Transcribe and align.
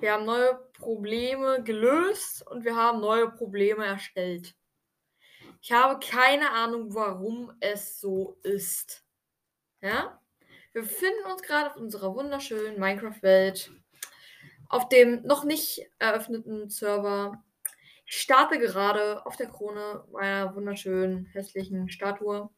Wir 0.00 0.14
haben 0.14 0.24
neue 0.24 0.54
Probleme 0.72 1.62
gelöst 1.62 2.46
und 2.50 2.64
wir 2.64 2.74
haben 2.74 3.00
neue 3.00 3.30
Probleme 3.30 3.84
erstellt. 3.84 4.54
Ich 5.60 5.72
habe 5.72 6.00
keine 6.00 6.52
Ahnung, 6.52 6.94
warum 6.94 7.52
es 7.60 8.00
so 8.00 8.38
ist. 8.42 9.04
Ja? 9.82 10.18
Wir 10.72 10.82
befinden 10.82 11.26
uns 11.30 11.42
gerade 11.42 11.70
auf 11.70 11.76
unserer 11.76 12.14
wunderschönen 12.14 12.80
Minecraft-Welt. 12.80 13.70
Auf 14.70 14.88
dem 14.88 15.20
noch 15.26 15.44
nicht 15.44 15.86
eröffneten 15.98 16.70
Server. 16.70 17.44
Ich 18.06 18.22
starte 18.22 18.58
gerade 18.58 19.26
auf 19.26 19.36
der 19.36 19.48
Krone 19.48 20.06
meiner 20.12 20.54
wunderschönen, 20.56 21.26
hässlichen 21.26 21.90
Statue. 21.90 22.48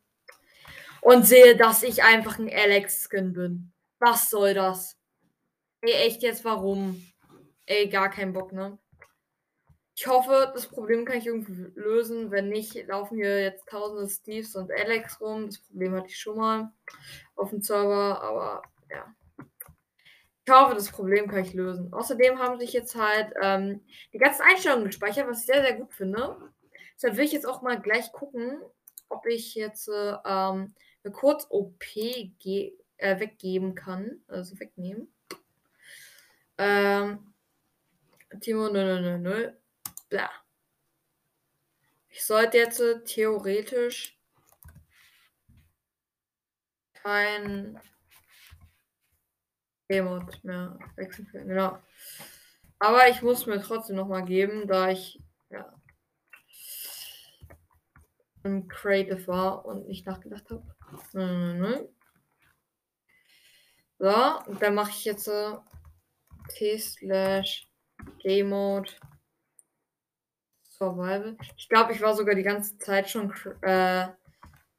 Und 1.01 1.27
sehe, 1.27 1.57
dass 1.57 1.83
ich 1.83 2.05
einfach 2.05 2.39
ein 2.39 2.49
Alex-Skin 2.49 3.33
bin. 3.33 3.73
Was 3.99 4.31
soll 4.31 4.55
das? 4.55 4.97
Ey, 5.81 6.07
echt 6.07 6.23
jetzt, 6.23 6.45
warum? 6.45 7.05
Ey, 7.73 7.89
gar 7.89 8.11
kein 8.11 8.35
Bock, 8.35 8.53
ne? 8.53 8.79
Ich 9.95 10.07
hoffe, 10.07 10.53
das 10.53 10.67
Problem 10.67 11.07
kann 11.07 11.17
ich 11.17 11.27
irgendwie 11.27 11.73
lösen. 11.75 12.31
Wenn 12.31 12.51
nicht, 12.51 12.75
laufen 12.87 13.17
hier 13.17 13.41
jetzt 13.41 13.67
tausende 13.67 14.11
Steves 14.11 14.55
und 14.57 14.71
Alex 14.71 15.19
rum. 15.23 15.47
Das 15.47 15.59
Problem 15.61 15.95
hatte 15.95 16.09
ich 16.09 16.19
schon 16.19 16.37
mal 16.37 16.71
auf 17.35 17.49
dem 17.49 17.63
Server, 17.63 18.21
aber 18.21 18.63
ja. 18.91 19.07
Ich 20.45 20.53
hoffe, 20.53 20.75
das 20.75 20.91
Problem 20.91 21.29
kann 21.29 21.45
ich 21.45 21.55
lösen. 21.55 21.91
Außerdem 21.95 22.39
haben 22.39 22.61
sich 22.61 22.75
jetzt 22.75 22.95
halt 22.95 23.33
ähm, 23.41 23.83
die 24.13 24.19
ganzen 24.19 24.43
Einstellungen 24.43 24.85
gespeichert, 24.85 25.27
was 25.27 25.41
ich 25.41 25.47
sehr, 25.47 25.63
sehr 25.63 25.75
gut 25.75 25.95
finde. 25.95 26.53
Deshalb 26.97 27.17
will 27.17 27.25
ich 27.25 27.33
jetzt 27.33 27.49
auch 27.49 27.63
mal 27.63 27.81
gleich 27.81 28.13
gucken, 28.13 28.61
ob 29.09 29.25
ich 29.25 29.55
jetzt 29.55 29.89
äh, 29.89 30.17
ähm, 30.27 30.75
eine 31.05 31.13
Kurz-OP 31.13 31.97
äh, 31.97 32.71
weggeben 32.99 33.75
kann. 33.75 34.21
Also 34.29 34.61
wegnehmen. 34.61 35.11
Ähm, 36.59 37.32
Timo 38.41 38.69
000. 38.69 39.57
Bla. 40.09 40.31
Ich 42.09 42.25
sollte 42.25 42.59
jetzt 42.59 42.83
theoretisch 43.07 44.19
kein 46.95 47.81
Remote 49.91 50.39
mehr 50.43 50.79
wechseln 50.97 51.27
können. 51.29 51.49
Genau. 51.49 51.79
Aber 52.79 53.09
ich 53.09 53.23
muss 53.23 53.47
mir 53.47 53.61
trotzdem 53.63 53.97
noch 53.97 54.09
mal 54.09 54.25
geben, 54.25 54.67
da 54.67 54.91
ich 54.91 55.21
ja 55.51 55.73
im 58.45 58.69
Creative 58.69 59.27
war 59.27 59.65
und 59.65 59.87
nicht 59.87 60.07
nachgedacht 60.07 60.45
habe. 60.51 60.65
Mhm. 61.13 61.89
So, 63.99 64.41
und 64.47 64.61
dann 64.61 64.75
mache 64.75 64.91
ich 64.91 65.05
jetzt 65.05 65.31
T 66.49 66.79
slash 66.79 67.69
Game 68.19 68.51
Mode 68.51 68.91
Survival. 70.63 71.37
Ich 71.57 71.69
glaube, 71.69 71.93
ich 71.93 72.01
war 72.01 72.15
sogar 72.15 72.35
die 72.35 72.43
ganze 72.43 72.77
Zeit 72.79 73.09
schon 73.09 73.33
äh, 73.63 74.09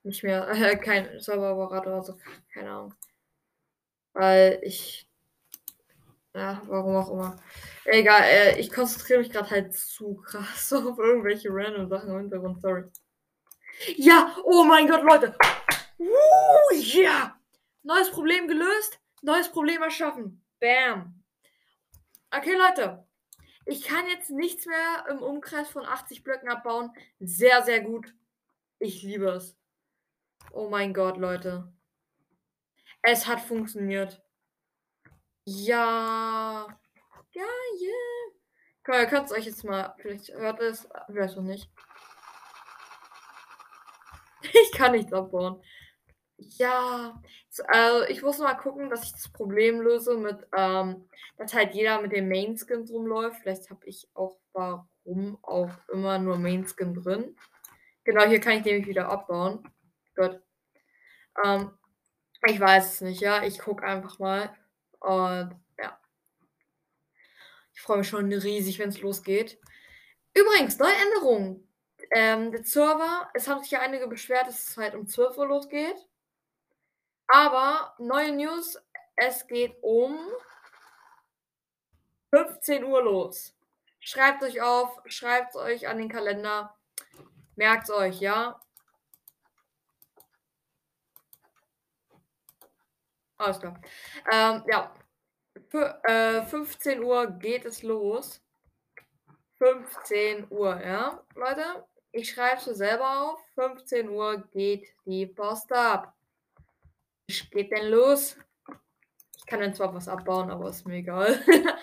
nicht 0.03 0.23
mehr 0.23 0.47
äh, 0.51 0.75
kein 0.77 1.19
Serveroperator, 1.19 1.93
also 1.93 2.17
keine 2.53 2.69
Ahnung. 2.69 2.93
Weil 4.13 4.59
ich. 4.63 5.07
Ja, 6.35 6.61
warum 6.65 6.95
auch 6.95 7.11
immer. 7.11 7.35
Egal, 7.85 8.23
äh, 8.23 8.59
ich 8.59 8.71
konzentriere 8.71 9.19
mich 9.19 9.29
gerade 9.29 9.49
halt 9.51 9.75
zu 9.75 10.15
krass 10.15 10.73
auf 10.73 10.97
irgendwelche 10.97 11.49
random 11.51 11.87
Sachen 11.87 12.09
im 12.09 12.19
Hintergrund, 12.21 12.61
sorry. 12.61 12.85
Ja, 13.97 14.35
oh 14.43 14.63
mein 14.63 14.87
Gott, 14.87 15.03
Leute. 15.03 15.35
Ja. 15.97 16.99
Yeah. 16.99 17.39
Neues 17.83 18.09
Problem 18.11 18.47
gelöst, 18.47 18.99
neues 19.21 19.49
Problem 19.49 19.81
erschaffen. 19.83 20.43
Bam. 20.59 21.23
Okay, 22.31 22.55
Leute. 22.55 23.05
Ich 23.65 23.83
kann 23.83 24.07
jetzt 24.07 24.29
nichts 24.29 24.65
mehr 24.65 25.05
im 25.09 25.19
Umkreis 25.21 25.69
von 25.69 25.85
80 25.85 26.23
Blöcken 26.23 26.49
abbauen. 26.49 26.91
Sehr, 27.19 27.63
sehr 27.63 27.81
gut. 27.81 28.13
Ich 28.79 29.03
liebe 29.03 29.29
es. 29.29 29.57
Oh 30.51 30.69
mein 30.69 30.93
Gott, 30.93 31.17
Leute. 31.17 31.71
Es 33.01 33.27
hat 33.27 33.41
funktioniert. 33.41 34.21
Ja. 35.45 36.67
Ja, 37.31 37.43
yeah. 37.81 38.33
Komm, 38.83 38.95
ihr 38.95 39.05
könnt 39.07 39.25
es 39.27 39.31
euch 39.31 39.45
jetzt 39.45 39.63
mal. 39.63 39.95
Vielleicht 39.97 40.29
hört 40.33 40.59
es. 40.59 40.87
Vielleicht 41.07 41.37
auch 41.37 41.41
nicht. 41.41 41.69
Ich 44.55 44.71
kann 44.73 44.91
nichts 44.91 45.13
abbauen. 45.13 45.63
Ja, 46.57 47.21
also 47.67 48.05
ich 48.07 48.21
muss 48.21 48.39
mal 48.39 48.55
gucken, 48.55 48.89
dass 48.89 49.03
ich 49.03 49.11
das 49.13 49.29
Problem 49.29 49.81
löse 49.81 50.17
mit, 50.17 50.37
ähm, 50.55 51.07
dass 51.37 51.53
halt 51.53 51.73
jeder 51.73 52.01
mit 52.01 52.11
dem 52.11 52.29
Main 52.29 52.57
Skin 52.57 52.87
rumläuft. 52.87 53.41
Vielleicht 53.41 53.69
habe 53.69 53.85
ich 53.85 54.07
auch 54.13 54.37
warum 54.53 55.37
auch 55.41 55.71
immer 55.91 56.19
nur 56.19 56.37
Main 56.37 56.65
Skin 56.67 56.93
drin. 56.93 57.35
Genau, 58.03 58.25
hier 58.25 58.39
kann 58.39 58.59
ich 58.59 58.65
nämlich 58.65 58.87
wieder 58.87 59.09
abbauen. 59.09 59.63
Gut. 60.15 60.41
Ähm, 61.43 61.71
ich 62.45 62.59
weiß 62.59 62.93
es 62.93 63.01
nicht, 63.01 63.21
ja. 63.21 63.43
Ich 63.43 63.59
gucke 63.59 63.83
einfach 63.83 64.19
mal. 64.19 64.53
Und 64.99 65.55
ja. 65.79 65.99
Ich 67.73 67.81
freue 67.81 67.99
mich 67.99 68.07
schon 68.07 68.31
riesig, 68.31 68.79
wenn 68.79 68.89
es 68.89 69.01
losgeht. 69.01 69.59
Übrigens, 70.33 70.77
neue 70.79 70.95
Änderungen. 70.95 71.67
Ähm, 72.11 72.51
der 72.51 72.63
Server, 72.63 73.29
es 73.33 73.47
haben 73.47 73.61
sich 73.61 73.71
ja 73.71 73.79
einige 73.79 74.07
beschwert, 74.07 74.47
dass 74.47 74.69
es 74.69 74.77
halt 74.77 74.95
um 74.95 75.07
12 75.07 75.37
Uhr 75.37 75.47
losgeht. 75.47 75.95
Aber 77.33 77.95
neue 77.97 78.31
News, 78.31 78.79
es 79.15 79.47
geht 79.47 79.75
um 79.81 80.19
15 82.29 82.83
Uhr 82.83 83.01
los. 83.01 83.55
Schreibt 83.99 84.43
euch 84.43 84.61
auf, 84.61 85.01
schreibt 85.07 85.55
euch 85.55 85.87
an 85.87 85.97
den 85.97 86.09
Kalender. 86.09 86.77
Merkt 87.55 87.89
euch, 87.89 88.19
ja. 88.19 88.59
Alles 93.37 93.59
klar. 93.59 93.81
Ähm, 94.31 94.63
ja. 94.67 94.93
Für, 95.69 96.03
äh, 96.03 96.45
15 96.45 97.03
Uhr 97.03 97.25
geht 97.31 97.65
es 97.65 97.81
los. 97.81 98.43
15 99.57 100.51
Uhr, 100.51 100.79
ja, 100.85 101.23
Leute. 101.33 101.83
Ich 102.11 102.29
schreibe 102.29 102.57
es 102.57 102.77
selber 102.77 103.21
auf. 103.21 103.39
15 103.55 104.07
Uhr 104.09 104.47
geht 104.51 104.93
die 105.05 105.25
Post 105.25 105.71
ab. 105.71 106.13
Was 107.27 107.49
geht 107.49 107.71
denn 107.71 107.89
los? 107.89 108.37
Ich 109.37 109.45
kann 109.45 109.59
dann 109.59 109.73
zwar 109.73 109.93
was 109.93 110.07
abbauen, 110.07 110.49
aber 110.51 110.69
ist 110.69 110.85
mir 110.85 110.95
egal. 110.95 111.39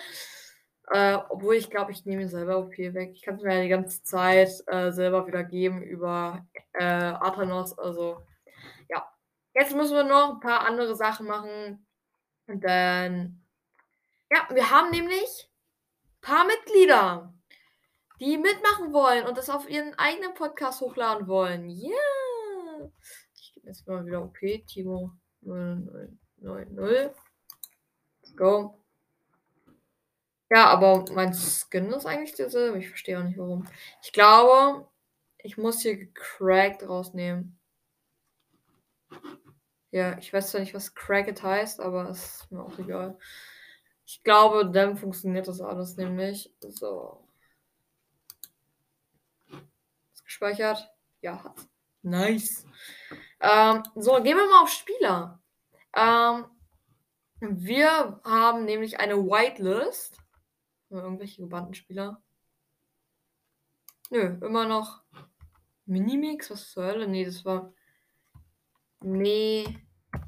äh, 0.91 1.17
obwohl 1.29 1.55
ich 1.55 1.69
glaube, 1.69 1.91
ich 1.91 2.05
nehme 2.05 2.27
selber 2.27 2.59
OP 2.59 2.77
weg. 2.77 3.11
Ich 3.13 3.21
kann 3.21 3.35
es 3.35 3.43
mir 3.43 3.55
ja 3.55 3.61
die 3.63 3.69
ganze 3.69 4.03
Zeit 4.03 4.49
äh, 4.67 4.91
selber 4.91 5.27
wieder 5.27 5.43
geben 5.43 5.81
über 5.81 6.45
äh, 6.73 6.83
Athanos. 6.83 7.77
Also, 7.77 8.25
ja. 8.89 9.07
Jetzt 9.53 9.75
müssen 9.75 9.95
wir 9.95 10.03
noch 10.03 10.35
ein 10.35 10.39
paar 10.39 10.61
andere 10.61 10.95
Sachen 10.95 11.27
machen. 11.27 11.85
Und 12.47 12.63
dann. 12.63 13.43
Ja, 14.29 14.47
wir 14.53 14.69
haben 14.69 14.91
nämlich 14.91 15.49
ein 16.03 16.21
paar 16.21 16.45
Mitglieder, 16.45 17.33
die 18.19 18.37
mitmachen 18.37 18.93
wollen 18.93 19.25
und 19.25 19.37
das 19.37 19.49
auf 19.49 19.69
ihren 19.69 19.93
eigenen 19.99 20.33
Podcast 20.33 20.81
hochladen 20.81 21.27
wollen. 21.27 21.69
Yeah! 21.69 22.91
Ich 23.35 23.53
gebe 23.53 23.67
jetzt 23.67 23.87
mal 23.87 24.05
wieder 24.05 24.23
OP, 24.23 24.37
Timo. 24.67 25.11
0090. 25.41 27.11
Let's 28.21 28.35
go. 28.35 28.77
Ja, 30.49 30.65
aber 30.65 31.05
mein 31.13 31.33
Skin 31.33 31.91
ist 31.91 32.05
eigentlich 32.05 32.35
derselbe. 32.35 32.77
Ich 32.77 32.89
verstehe 32.89 33.17
auch 33.17 33.23
nicht 33.23 33.37
warum. 33.37 33.65
Ich 34.03 34.11
glaube, 34.11 34.85
ich 35.37 35.57
muss 35.57 35.81
hier 35.81 35.97
gecracked 35.97 36.87
rausnehmen. 36.87 37.57
Ja, 39.91 40.17
ich 40.17 40.31
weiß 40.31 40.51
zwar 40.51 40.61
nicht, 40.61 40.73
was 40.73 40.95
cracked 40.95 41.43
heißt, 41.43 41.81
aber 41.81 42.09
es 42.09 42.41
ist 42.41 42.51
mir 42.51 42.63
auch 42.63 42.77
egal. 42.79 43.17
Ich 44.05 44.23
glaube, 44.23 44.69
dann 44.69 44.97
funktioniert 44.97 45.47
das 45.47 45.61
alles 45.61 45.97
nämlich. 45.97 46.53
So. 46.61 47.25
Ist 50.13 50.25
gespeichert? 50.25 50.89
Ja, 51.21 51.43
hat. 51.43 51.67
Nice. 52.01 52.65
Ähm, 53.41 53.83
so, 53.95 54.21
gehen 54.21 54.37
wir 54.37 54.47
mal 54.47 54.63
auf 54.63 54.69
Spieler. 54.69 55.41
Ähm, 55.95 56.45
wir 57.39 58.21
haben 58.23 58.65
nämlich 58.65 58.99
eine 58.99 59.17
Whitelist. 59.17 60.17
Irgendwelche 60.89 61.41
gebannten 61.41 61.73
Spieler. 61.73 62.21
Nö, 64.11 64.37
immer 64.45 64.65
noch 64.67 65.01
Minimix. 65.85 66.51
Was 66.51 66.71
zur 66.71 66.83
Hölle? 66.83 67.07
Nee, 67.07 67.25
das 67.25 67.43
war. 67.43 67.73
Nee, 68.99 69.79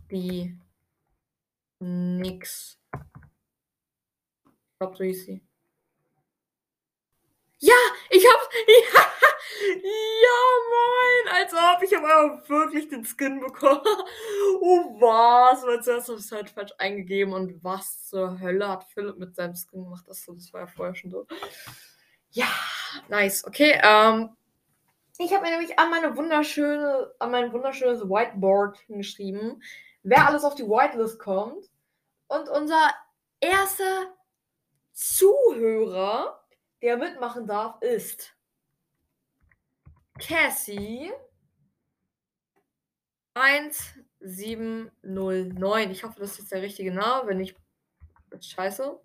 die. 0.10 0.58
Nix. 1.80 2.80
Ich 4.46 4.80
glaube, 4.80 4.98
so 4.98 5.04
hieß 5.04 5.26
sie. 5.26 5.46
Ja, 7.60 7.76
ich 8.10 8.26
hab's. 8.26 8.50
Ja, 8.96 9.03
Ja, 9.84 10.40
moin! 10.70 11.36
Als 11.36 11.54
ob 11.54 11.84
ich 11.84 11.98
aber 11.98 12.42
wirklich 12.48 12.90
den 12.90 13.06
Skin 13.06 13.40
bekommen. 13.40 13.82
Oh, 14.66 14.96
was? 15.00 15.64
Weil 15.66 15.84
zuerst 15.84 16.08
habe 16.08 16.20
ich 16.20 16.26
es 16.26 16.32
halt 16.32 16.50
falsch 16.50 16.72
eingegeben 16.78 17.34
und 17.34 17.62
was 17.64 18.08
zur 18.08 18.40
Hölle 18.40 18.70
hat 18.70 18.86
Philipp 18.86 19.18
mit 19.18 19.36
seinem 19.36 19.56
Skin 19.56 19.84
gemacht? 19.84 20.06
Das, 20.08 20.26
das 20.26 20.54
war 20.54 20.62
ja 20.62 20.68
vorher 20.68 20.96
schon 20.96 21.12
so. 21.12 21.28
Ja, 22.32 22.48
nice. 23.10 23.46
Okay, 23.46 23.80
ähm. 23.84 24.36
Ich 25.18 25.34
habe 25.34 25.44
mir 25.44 25.52
nämlich 25.52 25.78
an 25.78 25.90
meine 25.90 26.16
wunderschöne, 26.16 27.14
an 27.20 27.32
mein 27.32 27.52
wunderschönes 27.52 28.02
Whiteboard 28.02 28.78
hingeschrieben, 28.88 29.62
wer 30.04 30.28
alles 30.28 30.44
auf 30.44 30.56
die 30.56 30.68
Whitelist 30.68 31.20
kommt. 31.20 31.70
Und 32.28 32.50
unser 32.50 32.94
erster 33.40 34.14
Zuhörer, 34.94 36.44
der 36.82 36.98
mitmachen 36.98 37.48
darf, 37.48 37.82
ist 37.82 38.34
Cassie 40.20 41.12
1709. 43.34 45.92
Ich 45.92 46.04
hoffe, 46.04 46.20
das 46.20 46.32
ist 46.32 46.40
jetzt 46.40 46.52
der 46.52 46.62
richtige 46.62 46.94
Name. 46.94 47.30
Wenn 47.30 47.40
ist 47.40 47.56
scheiße. 48.52 49.00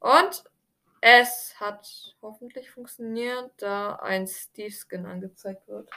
Und 0.00 0.44
es 1.00 1.54
hat 1.58 2.14
hoffentlich 2.20 2.70
funktioniert, 2.70 3.50
da 3.58 3.96
ein 3.96 4.26
Steve-Skin 4.26 5.06
angezeigt 5.06 5.66
wird. 5.68 5.88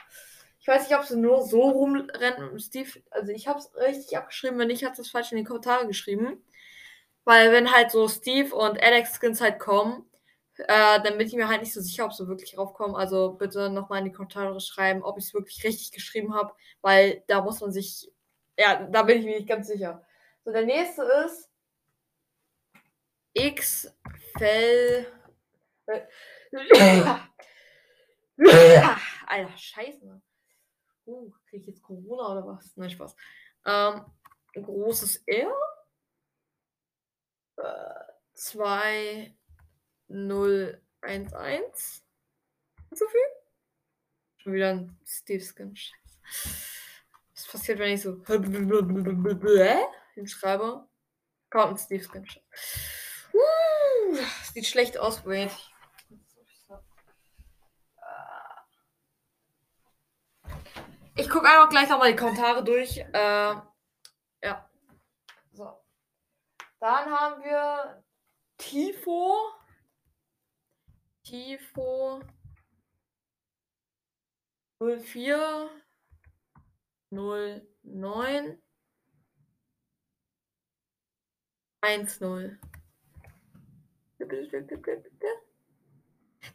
Ich 0.60 0.68
weiß 0.68 0.88
nicht, 0.88 0.98
ob 0.98 1.04
sie 1.04 1.18
nur 1.18 1.42
so 1.42 1.60
rumrennen. 1.60 2.58
Steve, 2.58 3.02
also 3.10 3.32
ich 3.32 3.48
habe 3.48 3.58
es 3.58 3.74
richtig 3.76 4.16
abgeschrieben, 4.16 4.58
wenn 4.58 4.68
nicht, 4.68 4.82
hat 4.84 4.98
es 4.98 5.10
falsch 5.10 5.32
in 5.32 5.38
die 5.38 5.44
Kommentare 5.44 5.86
geschrieben. 5.86 6.42
Weil 7.24 7.52
wenn 7.52 7.70
halt 7.70 7.90
so 7.90 8.08
Steve 8.08 8.54
und 8.54 8.82
Alex 8.82 9.18
Skins 9.18 9.42
halt 9.42 9.58
kommen, 9.58 10.08
äh, 10.58 11.00
dann 11.02 11.18
bin 11.18 11.26
ich 11.26 11.34
mir 11.34 11.48
halt 11.48 11.62
nicht 11.62 11.72
so 11.72 11.80
sicher, 11.80 12.04
ob 12.04 12.12
sie 12.12 12.28
wirklich 12.28 12.56
raufkommen. 12.56 12.96
Also 12.96 13.32
bitte 13.32 13.70
nochmal 13.70 14.00
in 14.00 14.06
die 14.06 14.12
Kommentare 14.12 14.60
schreiben, 14.60 15.02
ob 15.02 15.18
ich 15.18 15.26
es 15.26 15.34
wirklich 15.34 15.64
richtig 15.64 15.92
geschrieben 15.92 16.34
habe, 16.34 16.54
weil 16.80 17.24
da 17.26 17.42
muss 17.42 17.60
man 17.60 17.72
sich, 17.72 18.10
ja, 18.58 18.86
da 18.86 19.02
bin 19.02 19.18
ich 19.18 19.24
mir 19.24 19.36
nicht 19.36 19.48
ganz 19.48 19.66
sicher. 19.66 20.04
So, 20.44 20.52
der 20.52 20.64
nächste 20.64 21.02
ist 21.26 21.50
X 23.32 23.92
Fell. 24.38 25.06
Alter, 29.26 29.58
scheiße. 29.58 30.22
Uh, 31.06 31.30
krieg 31.48 31.60
ich 31.60 31.66
jetzt 31.66 31.82
Corona 31.82 32.32
oder 32.32 32.46
was? 32.46 32.76
Nein, 32.76 32.90
Spaß. 32.90 33.14
Ähm, 33.66 34.04
großes 34.54 35.22
R. 35.26 35.52
2 38.34 39.34
0 39.34 39.43
1 40.14 41.34
1. 41.34 42.04
So 42.92 43.06
viel? 43.08 43.20
Schon 44.36 44.52
wieder 44.52 44.70
ein 44.70 44.96
Steve 45.04 45.42
Skin. 45.42 45.76
Was 47.34 47.48
passiert, 47.48 47.80
wenn 47.80 47.94
ich 47.94 48.02
so 48.02 48.22
hinschreibe? 50.14 50.86
Kommt 51.50 51.72
ein 51.72 51.78
Steve 51.78 52.04
Skin. 52.04 52.24
Uh, 53.32 54.16
sieht 54.52 54.66
schlecht 54.66 54.98
aus, 54.98 55.26
wait. 55.26 55.50
Ich 61.16 61.28
gucke 61.28 61.48
einfach 61.48 61.70
gleich 61.70 61.88
nochmal 61.88 62.12
die 62.12 62.18
Kommentare 62.18 62.62
durch. 62.62 62.98
Äh, 62.98 63.54
ja. 64.42 64.70
So. 65.52 65.80
Dann 66.78 67.10
haben 67.10 67.42
wir 67.42 68.04
Tifo. 68.58 69.63
Tifo 71.24 72.20
04 74.78 75.70
09 77.10 78.58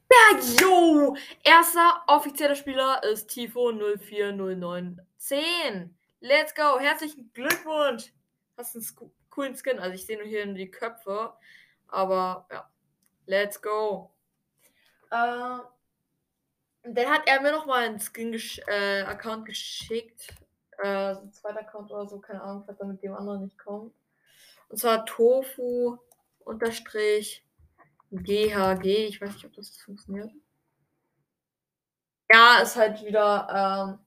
10. 0.08 0.58
Ja! 0.60 1.16
Erster 1.44 2.04
offizieller 2.08 2.56
Spieler 2.56 3.04
ist 3.04 3.28
Tifo 3.28 3.72
040910. 3.72 5.98
Let's 6.20 6.54
go! 6.54 6.80
Herzlichen 6.80 7.32
Glückwunsch! 7.34 8.14
Hast 8.56 8.76
einen 8.76 8.86
coolen 9.32 9.56
Skin. 9.56 9.80
Also 9.80 9.96
ich 9.96 10.06
sehe 10.06 10.18
nur 10.18 10.28
hier 10.28 10.44
nur 10.44 10.56
die 10.56 10.70
Köpfe. 10.70 11.34
Aber 11.88 12.48
ja. 12.52 12.70
Let's 13.26 13.62
go. 13.62 14.14
Äh, 15.12 15.60
dann 16.84 17.10
hat 17.10 17.28
er 17.28 17.42
mir 17.42 17.52
nochmal 17.52 17.86
einen 17.86 18.00
Skin-Account 18.00 19.44
äh, 19.44 19.46
geschickt. 19.46 20.34
Äh, 20.78 21.16
so 21.16 21.22
ein 21.22 21.34
zweiter 21.34 21.60
Account 21.60 21.92
oder 21.92 22.08
so, 22.08 22.20
keine 22.20 22.42
Ahnung, 22.42 22.64
falls 22.66 22.80
er 22.80 22.86
mit 22.86 23.04
dem 23.04 23.14
anderen 23.14 23.44
nicht 23.44 23.58
kommt. 23.58 23.94
Und 24.70 24.78
zwar 24.78 25.06
Tofu 25.06 25.98
unterstrich 26.40 27.44
GHG. 28.12 29.08
Ich 29.08 29.22
weiß 29.22 29.34
nicht, 29.34 29.46
ob 29.46 29.54
das 29.54 29.78
funktioniert. 29.78 30.32
Ja, 32.32 32.60
ist 32.62 32.76
halt 32.76 33.04
wieder, 33.04 33.98
ähm, 34.00 34.06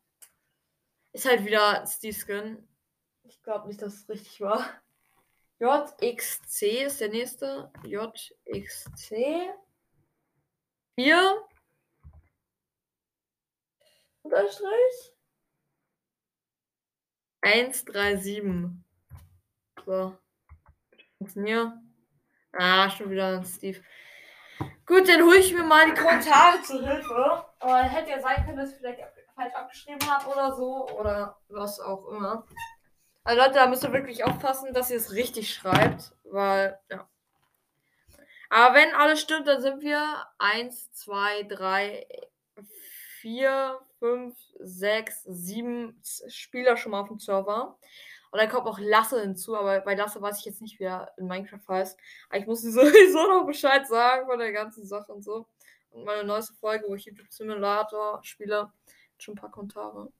ist 1.12 1.26
halt 1.26 1.44
wieder 1.44 1.84
Steve 1.86 2.14
Skin. 2.14 2.68
Ich 3.24 3.42
glaube 3.42 3.66
nicht, 3.68 3.82
dass 3.82 3.94
es 3.94 4.08
richtig 4.08 4.40
war. 4.40 4.64
JXC 5.58 6.84
ist 6.84 7.00
der 7.00 7.08
nächste. 7.08 7.70
JXC. 7.84 9.50
4. 10.94 11.48
Unterstrich. 14.22 15.12
137. 17.42 18.42
So. 19.84 20.16
Funktioniert. 21.18 21.72
Ah, 22.52 22.90
schon 22.90 23.10
wieder 23.10 23.38
ein 23.38 23.44
Steve. 23.44 23.82
Gut, 24.86 25.08
dann 25.08 25.22
hole 25.22 25.38
ich 25.38 25.52
mir 25.54 25.62
mal 25.62 25.86
die 25.86 26.00
Kommentare 26.00 26.60
zur 26.62 26.86
Hilfe. 26.86 27.46
Aber 27.58 27.82
hätte 27.82 28.10
ja 28.10 28.20
sein 28.20 28.44
können, 28.44 28.58
dass 28.58 28.72
ich 28.72 28.78
vielleicht 28.78 29.00
falsch 29.34 29.54
abgeschrieben 29.54 30.10
habe 30.10 30.30
oder 30.30 30.54
so. 30.54 30.88
Oder 30.90 31.38
was 31.48 31.80
auch 31.80 32.08
immer. 32.08 32.46
Also 33.24 33.40
Leute, 33.40 33.54
da 33.54 33.66
müsst 33.66 33.84
ihr 33.84 33.92
wirklich 33.92 34.24
aufpassen, 34.24 34.74
dass 34.74 34.90
ihr 34.90 34.98
es 34.98 35.12
richtig 35.12 35.54
schreibt. 35.54 36.14
Weil, 36.24 36.78
ja. 36.90 37.08
Aber 38.52 38.74
wenn 38.74 38.92
alles 38.94 39.22
stimmt, 39.22 39.46
dann 39.46 39.62
sind 39.62 39.80
wir 39.80 40.26
1, 40.36 40.92
2, 40.92 41.44
3, 41.44 42.06
4, 43.22 43.80
5, 43.98 44.36
6, 44.60 45.22
7 45.24 46.02
Spieler 46.28 46.76
schon 46.76 46.92
mal 46.92 47.00
auf 47.00 47.08
dem 47.08 47.18
Server. 47.18 47.78
Und 48.30 48.38
dann 48.38 48.50
kommt 48.50 48.66
auch 48.66 48.78
Lasse 48.78 49.22
hinzu, 49.22 49.56
aber 49.56 49.80
bei 49.80 49.94
Lasse 49.94 50.20
weiß 50.20 50.38
ich 50.40 50.44
jetzt 50.44 50.60
nicht, 50.60 50.78
wie 50.78 50.84
er 50.84 51.14
in 51.16 51.28
Minecraft 51.28 51.66
heißt. 51.66 51.98
Aber 52.28 52.38
ich 52.40 52.46
muss 52.46 52.60
sowieso 52.62 53.26
noch 53.26 53.46
Bescheid 53.46 53.88
sagen 53.88 54.26
von 54.26 54.38
der 54.38 54.52
ganzen 54.52 54.84
Sache 54.84 55.10
und 55.12 55.22
so. 55.22 55.46
Und 55.88 56.04
meine 56.04 56.24
neueste 56.24 56.52
Folge, 56.52 56.84
wo 56.86 56.94
ich 56.94 57.06
YouTube 57.06 57.32
Simulator 57.32 58.22
spiele, 58.22 58.70
schon 59.16 59.32
ein 59.32 59.38
paar 59.40 59.50
Kommentare. 59.50 60.12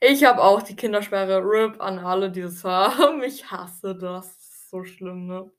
Ich 0.00 0.24
habe 0.24 0.42
auch 0.42 0.62
die 0.62 0.76
Kindersperre. 0.76 1.42
RIP 1.44 1.82
an 1.82 1.98
alle, 1.98 2.30
die 2.30 2.40
das 2.40 2.64
haben. 2.64 3.22
Ich 3.22 3.50
hasse 3.50 3.94
das. 3.94 4.70
so 4.70 4.84
schlimm, 4.84 5.26
ne? 5.26 5.52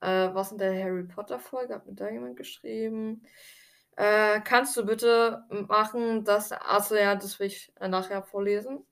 Äh, 0.00 0.34
was 0.34 0.52
in 0.52 0.58
der 0.58 0.74
Harry 0.82 1.04
Potter 1.04 1.38
Folge? 1.38 1.74
Hat 1.74 1.86
mir 1.86 1.94
da 1.94 2.08
jemand 2.08 2.36
geschrieben? 2.36 3.22
Äh, 3.96 4.40
kannst 4.40 4.76
du 4.76 4.84
bitte 4.84 5.44
machen, 5.68 6.24
dass. 6.24 6.52
Also 6.52 6.96
ja, 6.96 7.14
das 7.14 7.38
will 7.38 7.46
ich 7.46 7.72
nachher 7.80 8.22
vorlesen. 8.22 8.84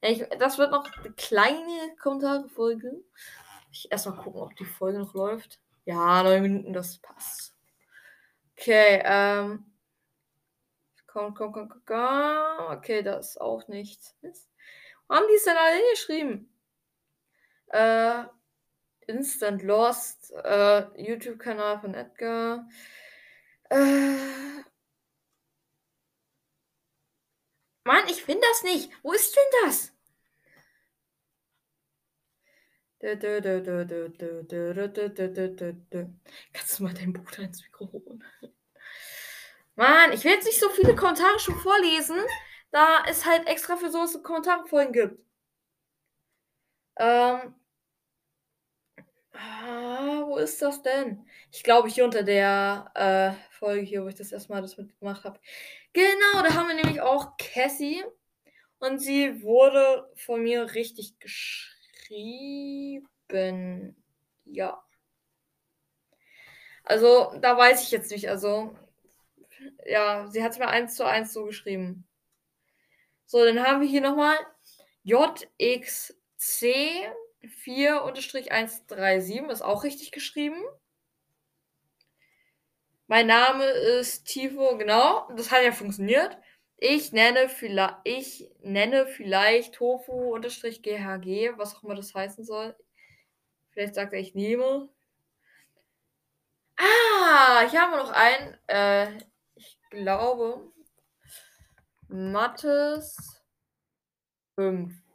Ich, 0.00 0.24
das 0.38 0.58
wird 0.58 0.70
noch 0.70 0.90
eine 0.96 1.12
kleine 1.14 1.96
Kommentarfolge. 2.00 3.02
Ich 3.72 3.90
erstmal 3.90 4.16
gucken, 4.16 4.40
ob 4.40 4.56
die 4.56 4.64
Folge 4.64 4.98
noch 4.98 5.14
läuft. 5.14 5.60
Ja, 5.84 6.22
neun 6.22 6.42
Minuten, 6.42 6.72
das 6.72 6.98
passt. 6.98 7.54
Okay, 8.56 9.02
ähm. 9.04 9.64
Komm, 11.06 11.34
komm, 11.34 11.52
komm, 11.52 11.68
komm, 11.68 11.82
komm. 11.84 12.76
Okay, 12.76 13.02
das 13.02 13.30
ist 13.30 13.40
auch 13.40 13.66
nichts. 13.66 14.14
Wo 14.22 15.14
haben 15.14 15.26
die 15.28 15.34
es 15.34 15.44
denn 15.44 15.56
alle 15.56 15.76
hingeschrieben? 15.76 16.52
Äh, 17.68 18.24
Instant 19.08 19.62
Lost, 19.62 20.32
äh, 20.44 20.84
YouTube-Kanal 21.02 21.80
von 21.80 21.94
Edgar. 21.94 22.68
Äh, 23.70 24.16
Mann, 27.84 28.06
ich 28.08 28.22
finde 28.24 28.42
das 28.50 28.62
nicht. 28.64 28.90
Wo 29.02 29.12
ist 29.12 29.34
denn 29.34 29.44
das? 29.64 29.92
Kannst 36.52 36.78
du 36.78 36.82
mal 36.82 36.92
deinen 36.94 37.12
Bruder 37.12 37.38
ins 37.40 37.62
Mikro 37.62 37.90
holen? 37.92 38.24
Mann, 39.76 40.12
ich 40.12 40.24
will 40.24 40.32
jetzt 40.32 40.44
nicht 40.46 40.60
so 40.60 40.68
viele 40.70 40.94
Kommentare 40.96 41.38
schon 41.38 41.56
vorlesen, 41.56 42.18
da 42.72 43.04
es 43.08 43.24
halt 43.24 43.46
extra 43.46 43.76
für 43.76 43.90
sowas 43.90 44.22
Kommentarfolgen 44.22 44.92
gibt. 44.92 45.22
Ähm. 46.96 47.57
Ah, 49.40 50.24
wo 50.26 50.36
ist 50.38 50.60
das 50.62 50.82
denn? 50.82 51.24
Ich 51.52 51.62
glaube 51.62 51.88
hier 51.88 52.04
unter 52.04 52.24
der 52.24 52.90
äh, 52.94 53.30
Folge 53.52 53.82
hier, 53.82 54.02
wo 54.02 54.08
ich 54.08 54.16
das 54.16 54.32
erstmal 54.32 54.62
das 54.62 54.76
mitgemacht 54.76 55.22
habe. 55.24 55.38
Genau, 55.92 56.42
da 56.42 56.54
haben 56.54 56.66
wir 56.68 56.74
nämlich 56.74 57.00
auch 57.00 57.36
Cassie. 57.36 58.02
Und 58.80 58.98
sie 58.98 59.42
wurde 59.42 60.10
von 60.16 60.42
mir 60.42 60.74
richtig 60.74 61.18
geschrieben. 61.20 62.36
Ja. 64.44 64.82
Also, 66.84 67.32
da 67.40 67.56
weiß 67.56 67.82
ich 67.82 67.90
jetzt 67.92 68.10
nicht. 68.10 68.28
Also, 68.28 68.76
ja, 69.86 70.26
sie 70.28 70.42
hat 70.42 70.52
es 70.52 70.58
mir 70.58 70.68
eins 70.68 70.96
zu 70.96 71.04
eins 71.04 71.32
so 71.32 71.44
geschrieben. 71.44 72.08
So, 73.26 73.44
dann 73.44 73.62
haben 73.64 73.80
wir 73.80 73.88
hier 73.88 74.00
nochmal 74.00 74.36
JXC 75.04 76.14
4-137, 77.42 79.50
ist 79.50 79.62
auch 79.62 79.84
richtig 79.84 80.12
geschrieben. 80.12 80.62
Mein 83.06 83.26
Name 83.26 83.64
ist 83.64 84.26
Tifo, 84.26 84.76
genau, 84.76 85.28
das 85.34 85.50
hat 85.50 85.64
ja 85.64 85.72
funktioniert. 85.72 86.36
Ich 86.76 87.12
nenne, 87.12 87.48
vielleicht, 87.48 87.96
ich 88.04 88.50
nenne 88.60 89.06
vielleicht 89.06 89.74
Tofu-GHG, 89.74 91.56
was 91.56 91.74
auch 91.74 91.82
immer 91.82 91.94
das 91.94 92.14
heißen 92.14 92.44
soll. 92.44 92.76
Vielleicht 93.70 93.94
sagt 93.94 94.12
er, 94.12 94.20
ich 94.20 94.34
nehme. 94.34 94.88
Ah, 96.76 97.64
ich 97.66 97.76
habe 97.76 97.96
noch 97.96 98.12
einen. 98.12 98.56
Äh, 98.68 99.18
ich 99.56 99.78
glaube, 99.90 100.70
Mattes 102.08 103.42
5. 104.54 105.07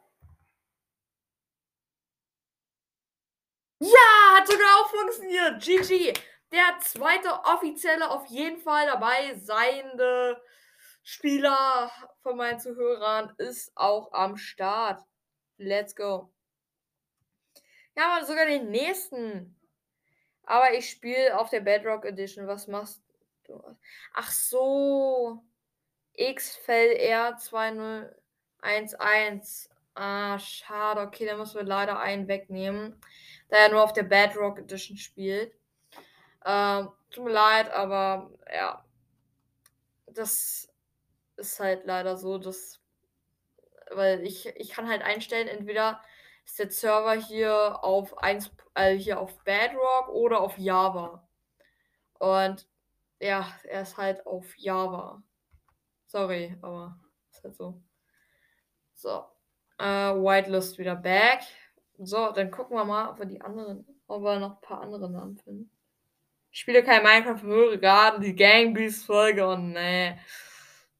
Ja, 3.85 4.37
hat 4.37 4.47
sogar 4.47 4.79
auch 4.79 4.89
funktioniert. 4.89 5.61
GG. 5.61 6.13
Der 6.53 6.79
zweite 6.79 7.29
offizielle 7.43 8.09
auf 8.09 8.25
jeden 8.27 8.57
Fall 8.61 8.85
dabei 8.85 9.35
seiende 9.35 10.41
Spieler 11.01 11.91
von 12.21 12.37
meinen 12.37 12.61
Zuhörern 12.61 13.33
ist 13.39 13.73
auch 13.75 14.13
am 14.13 14.37
Start. 14.37 15.03
Let's 15.57 15.97
go. 15.97 16.31
Ja, 17.97 18.15
aber 18.15 18.25
sogar 18.25 18.45
den 18.45 18.71
nächsten. 18.71 19.59
Aber 20.43 20.73
ich 20.73 20.89
spiele 20.89 21.37
auf 21.37 21.49
der 21.49 21.59
Bedrock 21.59 22.05
Edition. 22.05 22.47
Was 22.47 22.67
machst 22.67 23.03
du? 23.43 23.61
Ach 24.13 24.31
so. 24.31 25.43
XFLR 26.17 27.35
2011. 27.37 28.13
Ah, 29.95 30.39
schade. 30.39 31.01
Okay, 31.01 31.25
dann 31.25 31.37
müssen 31.37 31.55
wir 31.55 31.63
leider 31.63 31.99
einen 31.99 32.27
wegnehmen. 32.27 32.99
Da 33.49 33.57
er 33.57 33.69
nur 33.69 33.83
auf 33.83 33.93
der 33.93 34.03
Bedrock 34.03 34.59
Edition 34.59 34.97
spielt. 34.97 35.53
Ähm, 36.45 36.89
tut 37.11 37.25
mir 37.25 37.31
leid, 37.31 37.71
aber 37.71 38.31
ja. 38.53 38.83
Das 40.07 40.69
ist 41.37 41.59
halt 41.59 41.85
leider 41.85 42.17
so, 42.17 42.37
dass. 42.37 42.81
Weil 43.91 44.21
ich, 44.25 44.47
ich 44.47 44.71
kann 44.71 44.89
halt 44.89 45.03
einstellen, 45.03 45.47
entweder 45.47 46.01
ist 46.45 46.59
der 46.59 46.71
Server 46.71 47.13
hier 47.13 47.83
auf 47.83 48.17
1, 48.17 48.51
äh, 48.75 48.95
hier 48.95 49.19
auf 49.19 49.37
Bedrock 49.43 50.09
oder 50.09 50.41
auf 50.41 50.57
Java. 50.57 51.27
Und 52.19 52.67
ja, 53.19 53.47
er 53.65 53.81
ist 53.83 53.97
halt 53.97 54.25
auf 54.27 54.57
Java. 54.57 55.23
Sorry, 56.07 56.57
aber 56.61 56.99
ist 57.31 57.43
halt 57.43 57.55
so. 57.55 57.81
So. 58.93 59.32
Äh, 59.77 59.85
Whitelist 59.85 60.77
wieder 60.77 60.95
back. 60.95 61.41
So, 61.97 62.31
dann 62.31 62.51
gucken 62.51 62.77
wir 62.77 62.85
mal, 62.85 63.09
ob 63.09 63.19
wir 63.19 63.25
die 63.25 63.41
anderen, 63.41 63.85
ob 64.07 64.23
wir 64.23 64.39
noch 64.39 64.55
ein 64.55 64.61
paar 64.61 64.81
andere 64.81 65.09
Namen 65.09 65.37
finden. 65.37 65.69
Ich 66.51 66.59
spiele 66.59 66.83
kein 66.83 67.03
Minecraft, 67.03 67.41
höre 67.41 67.77
gerade 67.77 68.19
die 68.19 68.35
Gangbeast-Folge 68.35 69.47
und 69.47 69.73
nee. 69.73 70.17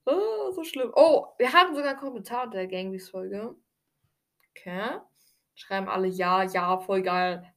Oh, 0.05 0.51
so 0.51 0.63
schlimm. 0.63 0.91
Oh, 0.95 1.27
wir 1.37 1.53
haben 1.53 1.75
sogar 1.75 1.91
einen 1.91 1.99
Kommentar 1.99 2.49
der 2.49 2.67
Gangbeast-Folge. 2.67 3.55
Okay. 4.49 4.99
Schreiben 5.55 5.87
alle 5.87 6.07
ja, 6.07 6.43
ja, 6.43 6.79
voll 6.79 7.03
geil. 7.03 7.53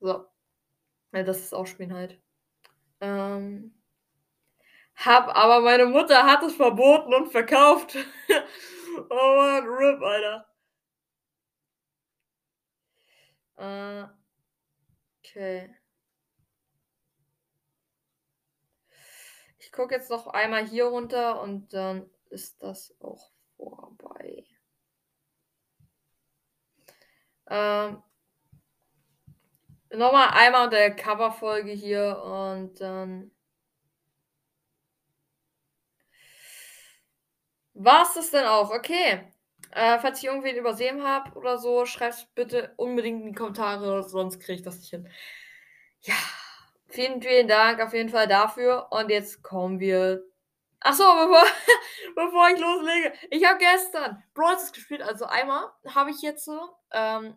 So. 0.00 0.26
Ja, 1.12 1.22
das 1.22 1.40
ist 1.40 1.54
auch 1.54 1.66
Spielen 1.66 1.94
halt. 1.94 2.20
Ähm. 3.00 3.74
Hab, 4.94 5.36
aber 5.36 5.60
meine 5.60 5.86
Mutter 5.86 6.24
hat 6.24 6.42
es 6.42 6.54
verboten 6.54 7.12
und 7.12 7.28
verkauft. 7.30 7.96
oh 9.10 9.36
man, 9.36 9.64
RIP, 9.66 10.02
Alter. 10.02 10.46
Äh, 13.58 14.06
okay. 15.20 15.74
Ich 19.58 19.72
gucke 19.72 19.94
jetzt 19.94 20.10
noch 20.10 20.26
einmal 20.28 20.66
hier 20.66 20.86
runter 20.86 21.40
und 21.42 21.72
dann 21.72 22.08
ist 22.30 22.62
das 22.62 22.94
auch 23.00 23.30
vorbei. 23.56 24.44
Ähm, 27.48 28.02
nochmal 29.90 30.28
einmal 30.32 30.64
unter 30.64 30.78
der 30.78 30.96
Coverfolge 30.96 31.72
hier 31.72 32.22
und 32.22 32.80
dann. 32.80 33.35
War 37.78 38.02
es 38.04 38.14
das 38.14 38.30
denn 38.30 38.46
auch? 38.46 38.70
Okay. 38.70 39.20
Äh, 39.72 39.98
falls 39.98 40.18
ich 40.18 40.24
irgendwen 40.24 40.56
übersehen 40.56 41.02
habe 41.04 41.32
oder 41.36 41.58
so, 41.58 41.84
schreibt 41.84 42.34
bitte 42.34 42.72
unbedingt 42.76 43.20
in 43.22 43.26
die 43.28 43.34
Kommentare, 43.34 44.02
sonst 44.08 44.40
kriege 44.40 44.54
ich 44.54 44.62
das 44.62 44.78
nicht 44.78 44.90
hin. 44.90 45.08
Ja, 46.00 46.14
vielen, 46.88 47.20
vielen 47.20 47.48
Dank 47.48 47.80
auf 47.80 47.92
jeden 47.92 48.08
Fall 48.08 48.28
dafür. 48.28 48.86
Und 48.90 49.10
jetzt 49.10 49.42
kommen 49.42 49.78
wir. 49.80 50.22
Achso, 50.80 51.04
bevor, 51.04 51.44
bevor 52.14 52.48
ich 52.48 52.60
loslege. 52.60 53.12
Ich 53.30 53.44
habe 53.44 53.58
gestern 53.58 54.22
Brawl 54.32 54.56
gespielt. 54.72 55.02
Also 55.02 55.26
einmal 55.26 55.70
habe 55.94 56.10
ich 56.10 56.22
jetzt 56.22 56.44
so. 56.46 56.58
Ähm, 56.92 57.34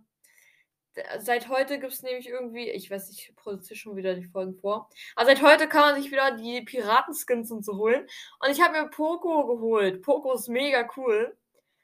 seit 1.20 1.50
heute 1.50 1.80
gibt 1.80 1.94
es 1.94 2.04
nämlich 2.04 2.28
irgendwie, 2.28 2.70
ich 2.70 2.90
weiß 2.90 3.10
nicht, 3.10 3.30
ich 3.30 3.36
produziere 3.36 3.76
schon 3.76 3.96
wieder 3.96 4.16
die 4.16 4.26
Folgen 4.26 4.56
vor. 4.56 4.90
Aber 5.16 5.26
seit 5.26 5.42
heute 5.42 5.68
kann 5.68 5.82
man 5.82 6.02
sich 6.02 6.12
wieder 6.12 6.32
die 6.32 6.62
Piratenskins 6.62 7.52
und 7.52 7.64
so 7.64 7.78
holen. 7.78 8.08
Und 8.40 8.50
ich 8.52 8.62
habe 8.62 8.80
mir 8.80 8.90
Poco 8.90 9.46
geholt. 9.48 10.02
Poco 10.02 10.34
ist 10.34 10.50
mega 10.50 10.88
cool. 10.98 11.38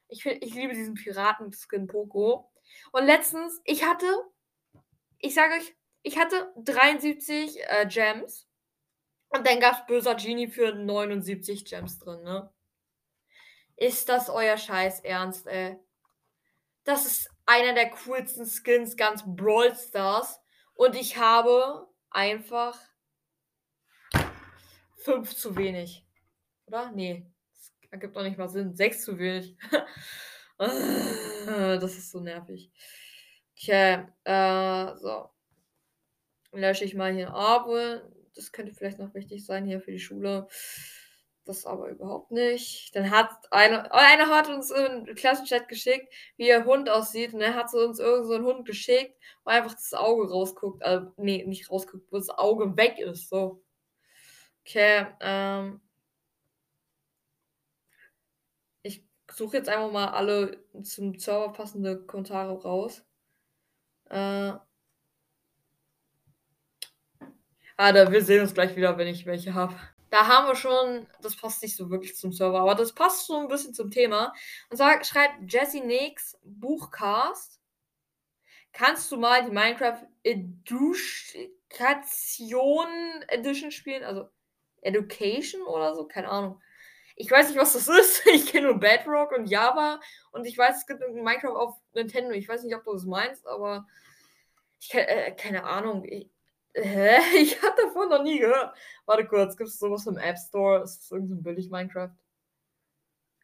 Ich, 0.07 0.23
find, 0.23 0.43
ich 0.43 0.53
liebe 0.53 0.73
diesen 0.73 0.95
Piratenskin 0.95 1.87
Poco. 1.87 2.51
Und 2.91 3.05
letztens, 3.05 3.61
ich 3.63 3.85
hatte, 3.85 4.07
ich 5.19 5.33
sage 5.33 5.55
euch, 5.55 5.75
ich 6.03 6.17
hatte 6.17 6.51
73 6.57 7.59
äh, 7.61 7.87
Gems. 7.87 8.47
Und 9.29 9.47
dann 9.47 9.59
gab 9.59 9.73
es 9.73 9.85
böser 9.87 10.15
Genie 10.15 10.47
für 10.47 10.73
79 10.73 11.65
Gems 11.65 11.99
drin, 11.99 12.23
ne? 12.23 12.49
Ist 13.75 14.07
das 14.07 14.29
euer 14.29 14.57
Scheiß 14.57 15.01
Ernst, 15.01 15.47
ey? 15.47 15.77
Das 16.85 17.05
ist 17.05 17.29
einer 17.47 17.73
der 17.73 17.89
coolsten 17.89 18.45
Skins 18.45 18.95
ganz 18.95 19.23
Brawl 19.25 19.75
Stars. 19.75 20.39
Und 20.75 20.95
ich 20.95 21.17
habe 21.17 21.87
einfach 22.11 22.79
fünf 24.97 25.35
zu 25.35 25.57
wenig. 25.57 26.05
Oder? 26.67 26.91
Nee. 26.91 27.25
Das 27.53 27.73
ergibt 27.89 28.15
doch 28.15 28.23
nicht 28.23 28.37
mal 28.37 28.47
Sinn. 28.47 28.75
Sechs 28.75 29.03
zu 29.03 29.17
wenig. 29.17 29.57
das 30.57 31.97
ist 31.97 32.11
so 32.11 32.19
nervig. 32.19 32.71
Okay. 33.57 34.05
Äh, 34.23 34.95
so. 34.97 35.29
Lösche 36.51 36.85
ich 36.85 36.93
mal 36.93 37.13
hier 37.13 37.33
ab. 37.33 37.67
Das 38.35 38.51
könnte 38.51 38.73
vielleicht 38.73 38.99
noch 38.99 39.13
wichtig 39.15 39.43
sein 39.43 39.65
hier 39.65 39.81
für 39.81 39.91
die 39.91 39.99
Schule. 39.99 40.47
Das 41.45 41.67
aber 41.67 41.89
überhaupt 41.89 42.31
nicht. 42.31 42.95
Dann 42.95 43.11
hat 43.11 43.29
eine, 43.51 43.93
einer 43.93 44.29
hat 44.29 44.49
uns 44.49 44.71
im 44.71 45.05
Klassenchat 45.13 45.67
geschickt, 45.67 46.11
wie 46.37 46.47
ihr 46.47 46.65
Hund 46.65 46.89
aussieht. 46.89 47.33
Und 47.33 47.39
dann 47.41 47.53
hat 47.53 47.69
sie 47.69 47.85
uns 47.85 47.99
irgend 47.99 48.25
so 48.25 48.33
einen 48.33 48.45
Hund 48.45 48.65
geschickt, 48.65 49.15
wo 49.43 49.51
einfach 49.51 49.73
das 49.73 49.93
Auge 49.93 50.27
rausguckt. 50.27 50.83
Also, 50.83 51.11
nee, 51.17 51.45
nicht 51.45 51.69
rausguckt, 51.69 52.11
wo 52.11 52.17
das 52.17 52.29
Auge 52.29 52.75
weg 52.77 52.97
ist. 52.97 53.29
So. 53.29 53.61
Okay, 54.61 55.05
ähm. 55.21 55.81
Ich 58.81 59.03
suche 59.31 59.57
jetzt 59.57 59.69
einfach 59.69 59.91
mal 59.91 60.07
alle 60.07 60.65
zum 60.83 61.19
Server 61.19 61.53
passende 61.53 62.03
Kommentare 62.05 62.59
raus. 62.59 63.05
Äh. 64.09 64.53
Ah, 67.77 67.91
da, 67.91 68.11
wir 68.11 68.23
sehen 68.23 68.41
uns 68.41 68.53
gleich 68.53 68.75
wieder, 68.75 68.97
wenn 68.97 69.07
ich 69.07 69.25
welche 69.25 69.53
habe. 69.53 69.75
Da 70.15 70.27
haben 70.27 70.47
wir 70.47 70.55
schon, 70.55 71.07
das 71.21 71.35
passt 71.35 71.61
nicht 71.61 71.75
so 71.75 71.89
wirklich 71.89 72.15
zum 72.15 72.31
Server, 72.31 72.61
aber 72.61 72.73
das 72.73 72.93
passt 72.93 73.27
so 73.27 73.37
ein 73.37 73.49
bisschen 73.49 73.73
zum 73.73 73.91
Thema. 73.91 74.33
Und 74.69 74.77
zwar 74.77 75.03
schreibt 75.03 75.51
Jesse 75.51 75.81
Nix 75.81 76.39
Buchcast. 76.41 77.59
Kannst 78.71 79.11
du 79.11 79.17
mal 79.17 79.43
die 79.43 79.51
Minecraft 79.51 80.07
Education 80.23 81.51
Edition 83.27 83.71
spielen? 83.71 84.05
Also 84.05 84.29
Education 84.83 85.63
oder 85.63 85.93
so? 85.93 86.07
Keine 86.07 86.29
Ahnung. 86.29 86.61
Ich 87.17 87.29
weiß 87.29 87.49
nicht, 87.49 87.59
was 87.59 87.73
das 87.73 87.89
ist. 87.89 88.25
Ich 88.33 88.45
kenne 88.45 88.67
nur 88.67 88.79
Bedrock 88.79 89.33
und 89.33 89.47
Java 89.47 89.99
und 90.31 90.45
ich 90.45 90.57
weiß, 90.57 90.77
es 90.77 90.87
gibt 90.87 91.01
Minecraft 91.01 91.57
auf 91.57 91.75
Nintendo. 91.93 92.31
Ich 92.31 92.47
weiß 92.47 92.63
nicht, 92.63 92.73
ob 92.73 92.85
du 92.85 92.93
das 92.93 93.03
meinst, 93.03 93.45
aber 93.47 93.85
Ich 94.79 94.93
äh, 94.93 95.35
keine 95.35 95.65
Ahnung. 95.65 96.05
Ich 96.05 96.29
hä? 96.75 97.19
Ich 97.41 97.61
habe 97.61 97.75
davon 97.81 98.09
noch 98.09 98.23
nie 98.23 98.39
gehört. 98.39 98.75
Warte 99.05 99.25
kurz, 99.27 99.55
gibt's 99.57 99.79
so 99.79 99.91
was 99.91 100.07
im 100.07 100.17
App 100.17 100.37
Store? 100.37 100.83
Ist 100.83 100.99
das 100.99 101.11
irgend 101.11 101.29
so 101.29 101.35
billig 101.37 101.69
Minecraft? 101.69 102.11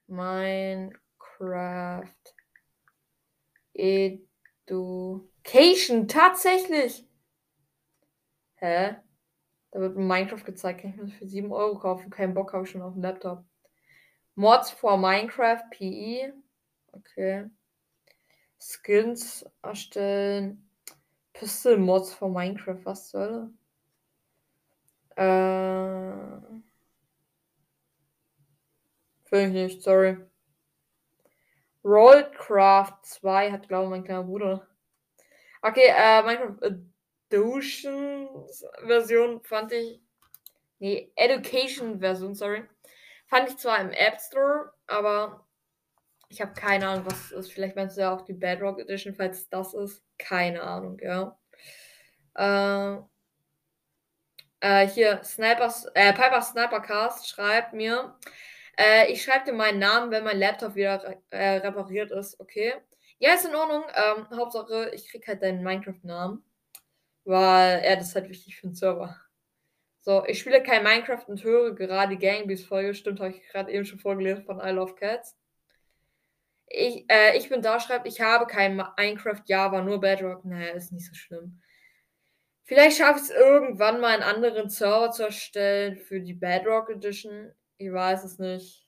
Minecraft 0.08 2.08
Education, 3.74 6.08
tatsächlich! 6.08 7.06
Hä? 8.56 8.96
Da 9.72 9.80
wird 9.80 9.98
Minecraft 9.98 10.44
gezeigt. 10.46 10.82
Kann 10.82 10.92
ich 10.92 10.98
mir 10.98 11.06
das 11.06 11.14
für 11.14 11.28
7 11.28 11.52
Euro 11.52 11.80
kaufen? 11.80 12.10
Keinen 12.10 12.34
Bock, 12.34 12.54
habe 12.54 12.66
ich 12.66 12.72
schon 12.72 12.82
auf'm 12.82 13.02
Laptop. 13.02 13.46
Mods 14.36 14.72
for 14.72 14.98
Minecraft 14.98 15.64
PE. 15.72 16.34
Okay. 16.92 17.50
Skins 18.60 19.46
erstellen. 19.62 20.71
Pistol 21.34 21.78
Mods 21.78 22.14
for 22.14 22.30
Minecraft, 22.30 22.86
was 22.86 23.14
Hölle? 23.14 23.52
Äh. 25.16 26.62
Finde 29.26 29.46
ich 29.48 29.54
nicht, 29.54 29.82
sorry. 29.82 30.18
Rollcraft 31.84 33.04
2 33.04 33.52
hat, 33.52 33.68
glaube 33.68 33.86
ich, 33.86 33.90
mein 33.90 34.04
kleiner 34.04 34.24
Bruder. 34.24 34.68
Okay, 35.62 35.88
äh, 35.88 36.22
Minecraft 36.24 36.82
Edutions 37.30 38.66
Version 38.86 39.42
fand 39.42 39.72
ich. 39.72 40.02
Ne, 40.80 41.12
Education 41.16 42.00
Version, 42.00 42.36
sorry. 42.36 42.64
Fand 43.28 43.50
ich 43.50 43.58
zwar 43.58 43.80
im 43.80 43.92
App 43.92 44.20
Store, 44.20 44.74
aber 44.88 45.48
ich 46.32 46.42
habe 46.42 46.54
keine 46.54 46.88
Ahnung, 46.88 47.06
was 47.06 47.26
es 47.26 47.32
ist. 47.32 47.52
Vielleicht 47.54 47.76
meinst 47.76 47.98
du 47.98 48.02
ja 48.02 48.14
auch 48.16 48.22
die 48.22 48.34
Bedrock 48.34 48.80
Edition, 48.80 49.14
falls 49.14 49.50
das 49.50 49.74
ist. 49.74 50.04
Keine 50.18 50.64
Ahnung, 50.64 50.98
ja. 51.02 51.38
Äh, 52.36 53.02
äh, 54.62 54.88
hier, 54.88 55.22
Snipers, 55.24 55.86
äh, 55.94 56.14
Piper 56.14 56.42
Snipercast 56.42 57.28
schreibt 57.28 57.74
mir, 57.74 58.18
äh, 58.78 59.12
ich 59.12 59.24
schreibe 59.24 59.46
dir 59.46 59.54
meinen 59.54 59.80
Namen, 59.80 60.12
wenn 60.12 60.24
mein 60.24 60.40
Laptop 60.40 60.76
wieder 60.76 61.04
re 61.04 61.22
äh, 61.32 61.58
repariert 61.58 62.12
ist, 62.12 62.40
okay? 62.40 62.76
Ja, 63.20 63.34
ist 63.34 63.46
in 63.46 63.56
Ordnung. 63.56 63.84
Ähm, 63.96 64.28
Hauptsache, 64.38 64.92
ich 64.94 65.10
krieg 65.10 65.28
halt 65.28 65.44
deinen 65.44 65.64
Minecraft-Namen. 65.64 66.44
Weil 67.26 67.80
er 67.82 67.92
ja, 67.92 67.96
das 67.98 68.10
ist 68.10 68.16
halt 68.16 68.30
wichtig 68.30 68.56
für 68.58 68.68
den 68.68 68.76
Server. 68.76 69.16
So, 70.00 70.26
ich 70.26 70.40
spiele 70.40 70.64
kein 70.64 70.84
Minecraft 70.84 71.26
und 71.28 71.44
höre 71.44 71.76
gerade 71.76 72.18
die 72.18 72.26
Gangbeast-Folge. 72.26 72.96
Stimmt, 72.96 73.20
habe 73.20 73.32
ich 73.32 73.48
gerade 73.50 73.72
eben 73.72 73.86
schon 73.86 74.00
vorgelesen 74.00 74.44
von 74.46 74.60
I 74.60 74.72
Love 74.72 74.96
Cats. 74.96 75.38
Ich, 76.74 77.06
äh, 77.10 77.38
ich 77.38 77.50
bin 77.50 77.62
da, 77.62 77.80
schreibt, 77.80 78.08
ich 78.08 78.22
habe 78.22 78.48
kein 78.48 78.76
Minecraft 78.76 79.42
Java, 79.46 79.82
nur 79.82 80.00
Bedrock. 80.00 80.46
Naja, 80.46 80.72
ist 80.74 80.92
nicht 80.92 81.08
so 81.08 81.14
schlimm. 81.14 81.62
Vielleicht 82.64 82.98
schaffe 82.98 83.20
ich 83.20 83.24
es 83.24 83.30
irgendwann 83.32 84.00
mal 84.00 84.14
einen 84.14 84.24
anderen 84.24 84.70
Server 84.70 85.12
zu 85.12 85.24
erstellen 85.24 85.98
für 85.98 86.22
die 86.22 86.34
Bedrock 86.34 86.90
Edition. 86.90 87.52
Ich 87.78 87.92
weiß 87.92 88.24
es 88.24 88.40
nicht. 88.40 88.86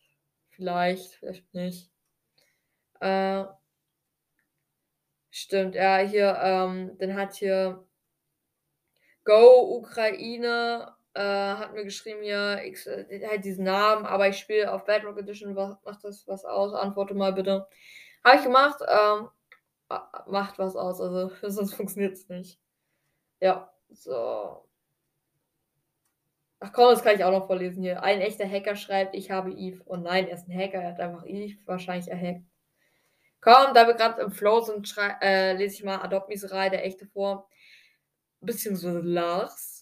Vielleicht, 0.52 1.16
vielleicht 1.16 1.54
nicht. 1.54 1.92
Äh, 3.02 3.44
stimmt, 5.32 5.76
ja, 5.76 5.98
hier, 5.98 6.40
ähm, 6.42 6.96
dann 7.00 7.16
hat 7.16 7.34
hier 7.34 7.86
Go 9.26 9.78
Ukraine 9.78 10.93
äh, 11.16 11.22
hat 11.22 11.74
mir 11.74 11.84
geschrieben, 11.84 12.24
hier, 12.24 12.62
ich, 12.64 12.86
äh, 12.88 13.28
halt 13.28 13.46
diesen 13.46 13.66
Namen, 13.66 14.06
aber 14.06 14.28
ich 14.30 14.38
spiele 14.38 14.72
auf 14.72 14.86
Bedrock 14.86 15.18
Edition, 15.20 15.56
was, 15.56 15.78
macht 15.84 16.04
das 16.04 16.28
was 16.28 16.46
aus? 16.46 16.74
Antworte 16.74 17.14
mal 17.14 17.34
bitte. 17.34 17.68
Habe 18.24 18.38
ich 18.38 18.44
gemacht, 18.44 18.80
ähm, 18.88 19.30
macht 20.28 20.60
was 20.60 20.76
aus, 20.76 21.02
also 21.02 21.32
sonst 21.42 21.76
funktioniert 21.76 22.14
es 22.14 22.30
nicht. 22.30 22.60
Ja, 23.40 23.72
so. 23.90 24.66
Ach 26.60 26.72
komm, 26.72 26.92
das 26.92 27.04
kann 27.04 27.16
ich 27.16 27.24
auch 27.24 27.32
noch 27.32 27.48
vorlesen 27.48 27.84
hier. 27.84 28.04
Ein 28.04 28.22
echter 28.22 28.50
Hacker 28.50 28.76
schreibt, 28.78 29.16
ich 29.16 29.32
habe 29.32 29.52
Eve. 29.52 29.84
Und 29.84 30.00
oh 30.00 30.04
nein, 30.04 30.28
er 30.28 30.36
ist 30.36 30.48
ein 30.48 30.58
Hacker, 30.58 30.80
er 30.82 30.94
hat 30.94 31.00
einfach 31.00 31.26
Eve 31.26 31.58
wahrscheinlich 31.66 32.08
erhackt. 32.10 32.46
Komm, 33.42 33.74
da 33.74 33.86
wir 33.86 33.96
gerade 33.96 34.22
im 34.22 34.32
Flow 34.32 34.62
sind, 34.62 34.96
äh, 35.22 35.54
lese 35.54 35.76
ich 35.76 35.84
mal 35.84 35.98
Adopt 35.98 36.30
Miserei, 36.30 36.70
der 36.70 36.86
echte 36.86 37.06
vor. 37.06 37.50
Beziehungsweise 38.40 39.02
Lars. 39.02 39.73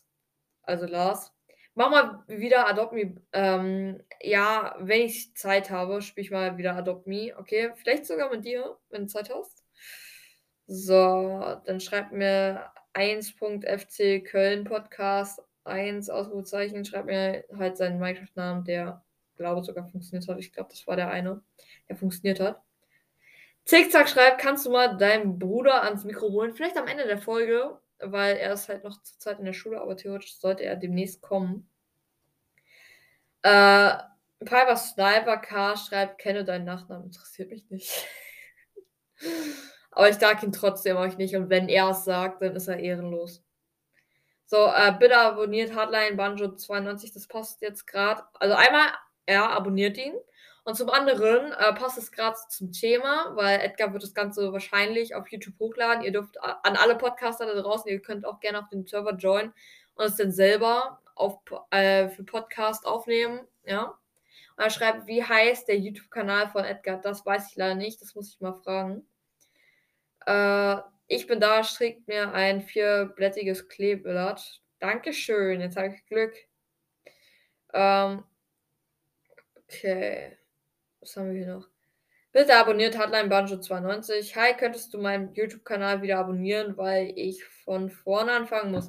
Also 0.71 0.85
Lars. 0.85 1.33
Mach 1.75 1.91
mal 1.91 2.23
wieder 2.27 2.65
Adopt 2.67 2.93
Me. 2.93 3.15
Ähm, 3.33 4.01
ja, 4.21 4.75
wenn 4.79 5.01
ich 5.01 5.35
Zeit 5.35 5.69
habe, 5.69 6.01
spiele 6.01 6.23
ich 6.23 6.31
mal 6.31 6.57
wieder 6.57 6.77
Adopt 6.77 7.07
Me. 7.07 7.33
Okay, 7.37 7.71
vielleicht 7.75 8.05
sogar 8.05 8.29
mit 8.29 8.45
dir, 8.45 8.77
wenn 8.89 9.01
du 9.01 9.07
Zeit 9.07 9.29
hast. 9.33 9.65
So, 10.67 11.57
dann 11.65 11.81
schreibt 11.81 12.13
mir 12.13 12.71
1.fc 12.93 14.23
Köln 14.23 14.63
Podcast 14.63 15.41
1 15.65 16.09
Ausrufezeichen. 16.09 16.85
Schreibt 16.85 17.07
mir 17.07 17.43
halt 17.57 17.75
seinen 17.75 17.99
Minecraft-Namen, 17.99 18.63
der 18.63 19.03
glaube 19.35 19.63
sogar 19.65 19.89
funktioniert 19.89 20.29
hat. 20.29 20.39
Ich 20.39 20.53
glaube, 20.53 20.69
das 20.69 20.87
war 20.87 20.95
der 20.95 21.09
eine, 21.09 21.43
der 21.89 21.97
funktioniert 21.97 22.39
hat. 22.39 22.61
Zickzack 23.65 24.07
schreibt, 24.07 24.39
kannst 24.39 24.65
du 24.65 24.71
mal 24.71 24.97
deinen 24.97 25.37
Bruder 25.37 25.83
ans 25.83 26.05
Mikro 26.05 26.29
holen? 26.29 26.53
Vielleicht 26.53 26.77
am 26.77 26.87
Ende 26.87 27.07
der 27.07 27.17
Folge 27.17 27.77
weil 28.03 28.37
er 28.37 28.53
ist 28.53 28.69
halt 28.69 28.83
noch 28.83 29.01
zur 29.01 29.19
Zeit 29.19 29.39
in 29.39 29.45
der 29.45 29.53
Schule, 29.53 29.81
aber 29.81 29.95
theoretisch 29.97 30.37
sollte 30.37 30.63
er 30.63 30.75
demnächst 30.75 31.21
kommen. 31.21 31.69
Äh, 33.43 33.93
Piper 34.39 34.75
Sniper 34.75 35.37
K 35.37 35.77
schreibt, 35.77 36.19
kenne 36.19 36.43
deinen 36.43 36.65
Nachnamen, 36.65 37.05
interessiert 37.05 37.51
mich 37.51 37.69
nicht. 37.69 38.07
aber 39.91 40.09
ich 40.09 40.15
sag 40.15 40.41
ihn 40.43 40.51
trotzdem 40.51 40.97
euch 40.97 41.17
nicht 41.17 41.35
und 41.35 41.49
wenn 41.49 41.69
er 41.69 41.89
es 41.89 42.03
sagt, 42.05 42.41
dann 42.41 42.55
ist 42.55 42.67
er 42.67 42.79
ehrenlos. 42.79 43.43
So, 44.45 44.67
äh, 44.67 44.93
bitte 44.99 45.17
abonniert 45.17 45.73
Hardline 45.73 46.17
Banjo 46.17 46.55
92, 46.55 47.13
das 47.13 47.27
passt 47.27 47.61
jetzt 47.61 47.87
gerade. 47.87 48.23
Also 48.33 48.55
einmal, 48.55 48.87
er 49.25 49.49
abonniert 49.49 49.97
ihn. 49.97 50.13
Und 50.63 50.75
zum 50.75 50.89
anderen 50.89 51.51
äh, 51.53 51.73
passt 51.73 51.97
es 51.97 52.11
gerade 52.11 52.37
zum 52.49 52.71
Thema, 52.71 53.35
weil 53.35 53.59
Edgar 53.61 53.93
wird 53.93 54.03
das 54.03 54.13
Ganze 54.13 54.53
wahrscheinlich 54.53 55.15
auf 55.15 55.27
YouTube 55.29 55.57
hochladen. 55.59 56.03
Ihr 56.03 56.11
dürft 56.11 56.39
an 56.41 56.75
alle 56.75 56.95
Podcaster 56.97 57.47
da 57.47 57.59
draußen, 57.59 57.89
ihr 57.89 58.01
könnt 58.01 58.25
auch 58.25 58.39
gerne 58.39 58.59
auf 58.59 58.69
den 58.69 58.85
Server 58.85 59.13
joinen 59.13 59.53
und 59.95 60.05
es 60.05 60.17
dann 60.17 60.31
selber 60.31 61.01
auf, 61.15 61.39
äh, 61.71 62.09
für 62.09 62.23
Podcast 62.23 62.85
aufnehmen. 62.85 63.41
Ja. 63.65 63.97
Und 64.55 64.63
er 64.63 64.69
schreibt, 64.69 65.07
wie 65.07 65.23
heißt 65.23 65.67
der 65.67 65.79
YouTube-Kanal 65.79 66.49
von 66.49 66.63
Edgar? 66.63 67.01
Das 67.01 67.25
weiß 67.25 67.49
ich 67.49 67.55
leider 67.55 67.75
nicht, 67.75 68.01
das 68.01 68.13
muss 68.13 68.33
ich 68.33 68.39
mal 68.39 68.53
fragen. 68.53 69.07
Äh, 70.27 70.81
ich 71.07 71.27
bin 71.27 71.39
da, 71.39 71.63
strickt 71.63 72.07
mir 72.07 72.33
ein 72.33 72.61
vierblättiges 72.61 73.67
Kleeblatt. 73.67 74.61
Dankeschön, 74.79 75.59
jetzt 75.61 75.75
habe 75.75 75.87
ich 75.95 76.05
Glück. 76.05 76.33
Ähm, 77.73 78.23
okay. 79.55 80.37
Was 81.01 81.17
haben 81.17 81.33
wir 81.33 81.43
hier 81.43 81.55
noch? 81.55 81.67
Bitte 82.31 82.55
abonniert 82.55 82.97
Hotline 82.97 83.27
Banjo 83.27 83.57
92. 83.57 84.35
Hi, 84.35 84.53
könntest 84.53 84.93
du 84.93 84.99
meinen 85.01 85.33
YouTube-Kanal 85.33 86.03
wieder 86.03 86.19
abonnieren, 86.19 86.77
weil 86.77 87.11
ich 87.15 87.43
von 87.43 87.89
vorne 87.89 88.33
anfangen 88.33 88.71
muss? 88.71 88.87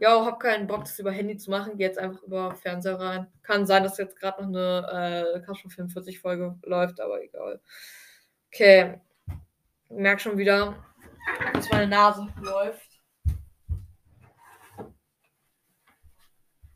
Ja, 0.00 0.24
hab 0.24 0.40
keinen 0.40 0.66
Bock, 0.66 0.80
das 0.80 0.98
über 0.98 1.12
Handy 1.12 1.36
zu 1.36 1.50
machen. 1.50 1.78
Geh 1.78 1.84
jetzt 1.84 2.00
einfach 2.00 2.20
über 2.24 2.56
Fernseher 2.56 2.98
rein. 2.98 3.32
Kann 3.44 3.64
sein, 3.64 3.84
dass 3.84 3.96
jetzt 3.96 4.18
gerade 4.18 4.42
noch 4.42 4.48
eine 4.48 5.36
äh, 5.36 5.40
Cashflow 5.46 5.70
45 5.70 6.18
Folge 6.18 6.58
läuft, 6.64 7.00
aber 7.00 7.22
egal. 7.22 7.60
Okay. 8.48 9.00
Ich 9.88 9.96
merk 9.96 10.20
schon 10.20 10.36
wieder, 10.36 10.74
dass 11.54 11.70
meine 11.70 11.86
Nase 11.86 12.26
läuft. 12.40 12.88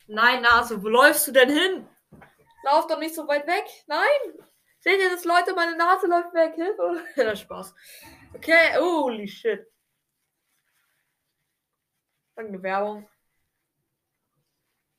Nein, 0.07 0.43
Nase, 0.43 0.81
wo 0.81 0.87
läufst 0.87 1.27
du 1.27 1.33
denn 1.33 1.51
hin? 1.51 1.89
Lauf 2.63 2.87
doch 2.87 3.01
nicht 3.01 3.17
so 3.17 3.27
weit 3.27 3.49
weg. 3.49 3.65
Nein. 3.89 4.47
Seht 4.87 5.01
ihr 5.01 5.11
das, 5.11 5.25
Leute? 5.25 5.53
Meine 5.53 5.77
Nase 5.77 6.07
läuft 6.07 6.33
weg. 6.33 6.55
Hilfe. 6.55 7.05
Ja, 7.17 7.35
Spaß. 7.35 7.75
Okay, 8.35 8.77
holy 8.79 9.27
shit. 9.27 9.67
Danke, 12.37 12.63
Werbung. 12.63 13.09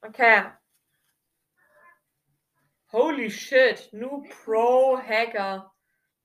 Okay. 0.01 0.51
Holy 2.91 3.29
shit. 3.31 3.87
New 3.93 4.25
Pro 4.43 4.97
Hacker. 4.97 5.73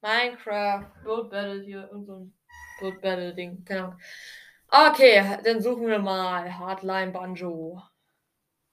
Minecraft. 0.01 0.90
Build 1.05 1.31
Battle 1.31 1.62
hier. 1.62 1.88
Irgend 1.92 2.07
so 2.09 2.16
ein 2.16 2.38
Build 2.81 3.01
Battle 3.01 3.33
Ding. 3.33 3.64
Keine 3.64 3.85
Ahnung. 3.85 4.01
Okay, 4.90 5.38
dann 5.44 5.62
suchen 5.62 5.87
wir 5.87 6.01
mal 6.01 6.59
Hardline 6.59 7.12
Banjo. 7.12 7.81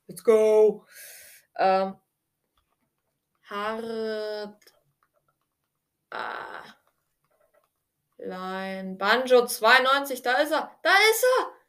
Let's 0.08 0.23
go. 0.23 0.88
Ähm, 1.58 1.95
Hard 3.49 4.79
Ah. 6.12 6.63
Line. 8.17 8.95
Banjo 8.98 9.45
92, 9.45 10.22
da 10.22 10.34
ist 10.34 10.52
er. 10.52 10.72
Da 10.84 10.91
ist 11.12 11.26
er. 11.39 11.60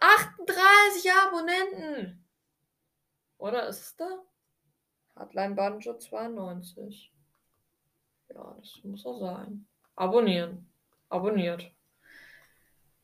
38 0.00 1.12
Abonnenten. 1.12 2.24
Oder 3.38 3.66
ist 3.68 3.80
es 3.80 3.96
da? 3.96 4.08
Hardline 5.16 5.54
Banjo 5.54 5.98
92. 5.98 7.12
Ja, 8.28 8.54
das 8.58 8.80
muss 8.84 9.04
er 9.04 9.18
sein. 9.18 9.66
Abonnieren. 9.96 10.72
Abonniert. 11.08 11.70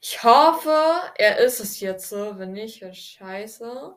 Ich 0.01 0.23
hoffe, 0.23 1.13
er 1.17 1.39
ist 1.39 1.61
es 1.61 1.81
jetzt. 1.81 2.13
Wenn 2.13 2.53
nicht, 2.53 2.81
wäre 2.81 2.95
scheiße. 2.95 3.97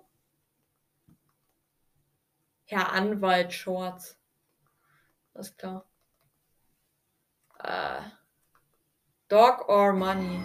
Herr 2.66 2.92
Anwalt 2.92 3.54
Shorts. 3.54 4.18
Alles 5.34 5.56
klar. 5.56 5.91
Äh, 7.64 8.02
Dog 9.28 9.70
or 9.70 9.94
Money. 9.94 10.40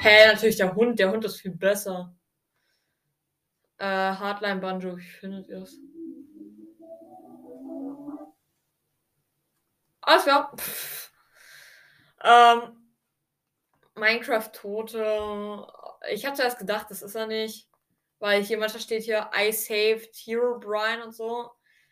Hä, 0.00 0.08
hey, 0.10 0.26
natürlich 0.32 0.56
der 0.56 0.74
Hund. 0.74 0.98
Der 0.98 1.10
Hund 1.10 1.24
ist 1.24 1.40
viel 1.40 1.56
besser. 1.56 2.14
Äh, 3.78 3.86
Hardline 3.86 4.60
Banjo, 4.60 4.96
wie 4.96 5.02
findet 5.02 5.48
ihr 5.48 5.60
das? 5.60 5.76
Alles 10.02 10.24
klar. 10.24 10.54
Ähm, 12.22 12.90
Minecraft 13.94 14.50
Tote. 14.52 15.66
Ich 16.10 16.24
hatte 16.26 16.42
erst 16.42 16.58
gedacht, 16.58 16.90
das 16.90 17.02
ist 17.02 17.14
er 17.14 17.26
nicht. 17.26 17.68
Weil 18.24 18.42
hier 18.42 18.56
manchmal 18.56 18.80
steht 18.80 19.02
hier, 19.02 19.28
I 19.38 19.52
saved 19.52 20.16
Hero 20.16 20.58
Brian 20.58 21.02
und 21.02 21.14
so. 21.14 21.50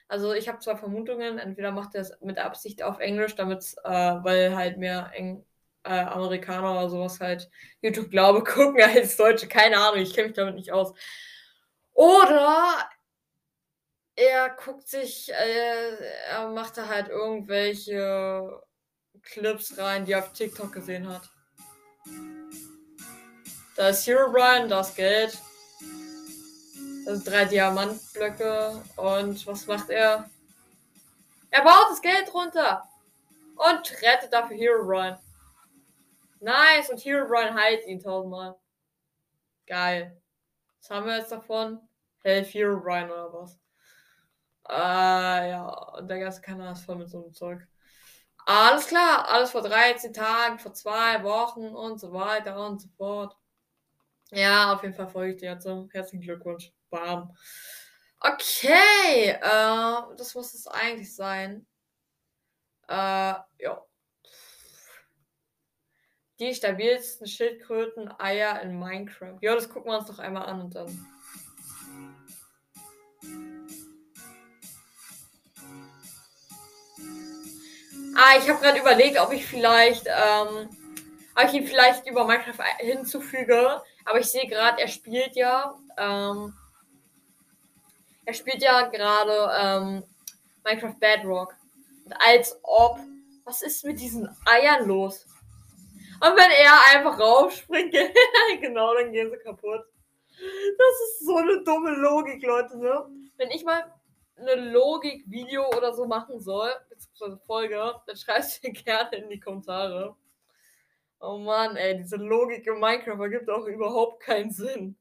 Also 0.09 0.33
ich 0.33 0.49
habe 0.49 0.61
zwar 0.61 0.79
Vermutungen, 0.79 1.39
entweder 1.39 1.73
macht 1.73 1.95
er 1.95 2.01
es 2.01 2.19
mit 2.23 2.39
Absicht 2.39 2.83
auf 2.83 3.01
Englisch, 3.01 3.35
damit, 3.35 3.63
äh, 3.85 3.91
weil 3.91 4.57
halt 4.57 4.79
mehr 4.79 5.11
Eng 5.13 5.45
äh, 5.83 5.91
Amerikaner 5.91 6.73
oder 6.73 6.89
sowas 6.89 7.21
halt 7.21 7.51
YouTube 7.83 8.11
glaube 8.11 8.43
gucken 8.45 8.81
als 8.81 9.19
Deutsche. 9.19 9.47
Keine 9.47 9.77
Ahnung, 9.77 10.01
ich 10.01 10.15
kenne 10.15 10.29
mich 10.29 10.37
damit 10.37 10.55
nicht 10.55 10.73
aus. 10.73 10.95
Oder 11.93 12.79
er 14.17 14.49
guckt 14.57 14.89
sich, 14.89 15.31
äh, 15.35 15.97
er 16.31 16.49
macht 16.49 16.79
da 16.79 16.89
halt 16.89 17.11
irgendwelche 17.11 18.59
Clips 19.21 19.77
rein, 19.77 20.07
die 20.07 20.13
er 20.13 20.21
auf 20.21 20.33
TikTok 20.33 20.73
gesehen 20.73 21.07
hat. 21.11 21.29
Da 23.77 23.91
ist 23.91 24.07
Hero 24.07 24.33
Brian, 24.33 24.71
das 24.71 24.95
Geld. 24.95 25.39
Das 27.05 27.19
sind 27.19 27.27
drei 27.27 27.45
Diamantblöcke. 27.47 28.83
Und 28.97 29.47
was 29.47 29.67
macht 29.67 29.91
er? 29.91 30.31
Er 31.51 31.65
baut 31.65 31.91
das 31.91 32.01
Geld 32.01 32.33
runter. 32.33 32.89
Und 33.57 34.03
rettet 34.03 34.33
dafür 34.33 34.57
Hero 34.57 34.87
Brian. 34.87 35.19
Nice. 36.41 36.91
Und 36.91 36.99
Hero 37.05 37.27
Brian 37.27 37.55
heilt 37.55 37.87
ihn 37.87 38.01
tausendmal. 38.01 38.57
Geil. 39.67 40.21
Was 40.81 40.91
haben 40.91 41.07
wir 41.07 41.19
jetzt 41.19 41.33
davon? 41.33 41.81
Helf 42.23 42.53
Hero 42.55 42.79
Brian 42.81 43.11
oder 43.11 43.33
was? 43.33 43.59
Äh, 44.69 45.51
ja. 45.51 45.69
Und 45.99 46.09
der 46.09 46.21
ganze 46.21 46.41
Kanal 46.41 46.73
ist 46.73 46.85
voll 46.85 46.97
mit 46.97 47.11
so 47.11 47.23
einem 47.23 47.35
Zeug. 47.35 47.67
Alles 48.47 48.87
klar. 48.87 49.29
Alles 49.29 49.51
vor 49.51 49.63
13 49.63 50.13
Tagen, 50.13 50.59
vor 50.61 50.73
zwei 50.73 51.23
Wochen 51.25 51.67
und 51.67 51.99
so 51.99 52.13
weiter 52.13 52.65
und 52.65 52.81
so 52.81 52.89
fort. 52.97 53.37
Ja, 54.31 54.73
auf 54.73 54.83
jeden 54.83 54.95
Fall 54.95 55.09
folge 55.09 55.35
ich 55.35 55.41
dir 55.41 55.51
jetzt. 55.51 55.67
Herzlichen 55.67 56.23
Glückwunsch. 56.23 56.73
Bam. 56.93 57.35
Okay, 58.21 59.31
äh, 59.31 60.17
das 60.17 60.35
muss 60.35 60.55
es 60.55 60.69
eigentlich 60.69 61.15
sein. 61.17 61.67
Äh, 62.87 62.95
ja. 63.59 63.85
Die 66.39 66.55
stabilsten 66.55 67.27
Schildkröten-Eier 67.27 68.61
in 68.63 68.79
Minecraft. 68.79 69.39
Ja, 69.41 69.55
das 69.55 69.69
gucken 69.71 69.91
wir 69.91 69.99
uns 69.99 70.09
doch 70.09 70.19
einmal 70.19 70.47
an 70.47 70.61
und 70.61 70.75
dann. 70.75 71.07
Ah, 78.15 78.37
ich 78.39 78.49
habe 78.49 78.61
gerade 78.61 78.79
überlegt, 78.79 79.19
ob 79.19 79.33
ich 79.33 79.47
vielleicht, 79.47 80.07
ähm, 80.07 80.69
ob 81.35 81.45
ich 81.47 81.55
ihn 81.55 81.67
vielleicht 81.67 82.07
über 82.07 82.27
Minecraft 82.27 82.63
hinzufüge. 82.79 83.83
Aber 84.05 84.21
ich 84.21 84.27
sehe 84.27 84.47
gerade, 84.47 84.81
er 84.81 84.89
spielt 84.89 85.35
ja, 85.35 85.75
ähm, 85.97 86.55
er 88.25 88.35
spielt 88.35 88.63
ja 88.63 88.83
gerade 88.83 89.51
ähm, 89.59 90.05
Minecraft 90.65 90.99
Bedrock. 90.99 91.57
Und 92.05 92.13
als 92.15 92.59
ob, 92.63 92.99
was 93.45 93.63
ist 93.63 93.85
mit 93.85 94.01
diesen 94.01 94.29
Eiern 94.47 94.87
los? 94.87 95.27
Und 96.21 96.37
wenn 96.37 96.51
er 96.51 96.95
einfach 96.95 97.19
raufspringt, 97.19 97.93
genau, 98.61 98.95
dann 98.95 99.13
gehen 99.13 99.31
sie 99.31 99.39
kaputt. 99.39 99.85
Das 100.29 101.01
ist 101.05 101.27
so 101.27 101.37
eine 101.37 101.63
dumme 101.65 101.91
Logik, 101.91 102.43
Leute, 102.43 102.79
ne? 102.79 103.07
Wenn 103.37 103.51
ich 103.51 103.65
mal 103.65 103.93
eine 104.37 104.71
Logik-Video 104.71 105.69
oder 105.77 105.93
so 105.95 106.07
machen 106.07 106.41
soll, 106.41 106.71
beziehungsweise 106.89 107.39
Folge, 107.45 107.95
dann 108.07 108.17
schreibst 108.17 108.63
du 108.63 108.69
mir 108.69 108.75
gerne 108.75 109.17
in 109.17 109.31
die 109.31 109.41
Kommentare. 109.41 110.17
Oh 111.21 111.39
Mann, 111.39 111.77
ey, 111.77 111.97
diese 111.97 112.17
Logik 112.17 112.67
in 112.67 112.81
Minecraft 112.81 113.21
ergibt 113.21 113.51
auch 113.51 113.67
überhaupt 113.67 114.23
keinen 114.23 114.51
Sinn. 114.51 114.97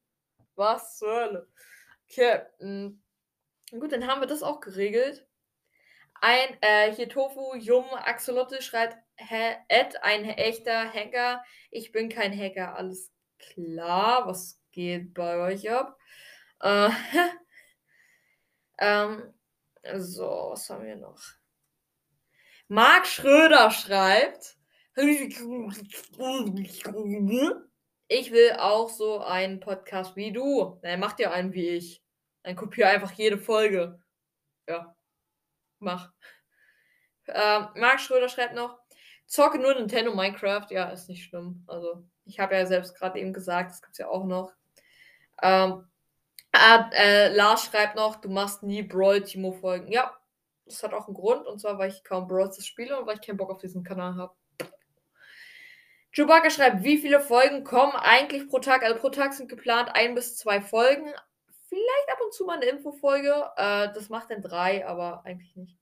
Was 0.54 0.98
zur 0.98 1.12
Hölle? 1.12 1.48
Okay, 2.08 2.42
mh. 2.60 2.92
Gut, 3.78 3.92
dann 3.92 4.06
haben 4.06 4.20
wir 4.20 4.26
das 4.28 4.42
auch 4.42 4.60
geregelt. 4.60 5.26
Ein, 6.20 6.58
äh, 6.60 6.92
hier 6.94 7.08
Tofu, 7.08 7.54
Jum, 7.56 7.86
Axolotte 7.94 8.60
schreibt, 8.60 8.98
Ed, 9.16 10.02
ein 10.02 10.24
echter 10.26 10.92
Hacker. 10.92 11.42
Ich 11.70 11.90
bin 11.90 12.10
kein 12.10 12.38
Hacker, 12.38 12.76
alles 12.76 13.10
klar. 13.38 14.26
Was 14.26 14.60
geht 14.72 15.14
bei 15.14 15.38
euch 15.38 15.70
ab? 15.70 15.98
Äh, 16.60 16.90
ähm, 18.78 19.32
so, 19.96 20.50
was 20.52 20.68
haben 20.68 20.84
wir 20.84 20.96
noch? 20.96 21.22
Marc 22.68 23.06
Schröder 23.06 23.70
schreibt, 23.70 24.58
ich 24.94 25.40
will 28.30 28.52
auch 28.58 28.90
so 28.90 29.20
einen 29.20 29.60
Podcast 29.60 30.14
wie 30.14 30.30
du. 30.30 30.78
Dann 30.82 31.00
macht 31.00 31.20
ihr 31.20 31.32
einen 31.32 31.54
wie 31.54 31.68
ich. 31.70 32.02
Dann 32.42 32.56
kopiere 32.56 32.88
einfach 32.88 33.12
jede 33.12 33.38
Folge. 33.38 34.00
Ja. 34.68 34.94
Mach. 35.78 36.12
Ähm, 37.28 37.68
Marc 37.76 38.00
Schröder 38.00 38.28
schreibt 38.28 38.54
noch, 38.54 38.78
zocke 39.26 39.58
nur 39.58 39.74
Nintendo 39.74 40.14
Minecraft. 40.14 40.66
Ja, 40.70 40.90
ist 40.90 41.08
nicht 41.08 41.24
schlimm. 41.24 41.64
Also, 41.66 42.04
ich 42.24 42.40
habe 42.40 42.54
ja 42.54 42.66
selbst 42.66 42.96
gerade 42.96 43.18
eben 43.18 43.32
gesagt, 43.32 43.70
das 43.70 43.82
gibt 43.82 43.92
es 43.92 43.98
ja 43.98 44.08
auch 44.08 44.24
noch. 44.24 44.52
Ähm, 45.42 45.88
äh, 46.52 46.78
äh, 46.92 47.34
Lars 47.34 47.64
schreibt 47.64 47.96
noch, 47.96 48.16
du 48.16 48.28
machst 48.28 48.62
nie 48.62 48.82
Brawl-Timo-Folgen. 48.82 49.90
Ja, 49.90 50.16
das 50.66 50.82
hat 50.82 50.92
auch 50.92 51.06
einen 51.06 51.16
Grund. 51.16 51.46
Und 51.46 51.60
zwar, 51.60 51.78
weil 51.78 51.90
ich 51.90 52.04
kaum 52.04 52.28
Brawl 52.28 52.52
spiele 52.52 52.98
und 52.98 53.06
weil 53.06 53.16
ich 53.16 53.26
keinen 53.26 53.38
Bock 53.38 53.50
auf 53.50 53.58
diesen 53.58 53.82
Kanal 53.82 54.16
habe. 54.16 54.34
Chewbacca 56.14 56.50
schreibt, 56.50 56.84
wie 56.84 56.98
viele 56.98 57.20
Folgen 57.20 57.64
kommen 57.64 57.94
eigentlich 57.94 58.46
pro 58.48 58.58
Tag? 58.58 58.82
Also 58.82 59.00
pro 59.00 59.08
Tag 59.08 59.32
sind 59.32 59.48
geplant 59.48 59.90
ein 59.94 60.14
bis 60.14 60.36
zwei 60.36 60.60
Folgen. 60.60 61.10
Vielleicht 61.72 62.10
ab 62.12 62.18
und 62.22 62.34
zu 62.34 62.44
mal 62.44 62.58
eine 62.58 62.66
Infofolge. 62.66 63.50
Äh, 63.56 63.88
das 63.94 64.10
macht 64.10 64.30
dann 64.30 64.42
drei, 64.42 64.86
aber 64.86 65.22
eigentlich 65.24 65.56
nicht. 65.56 65.78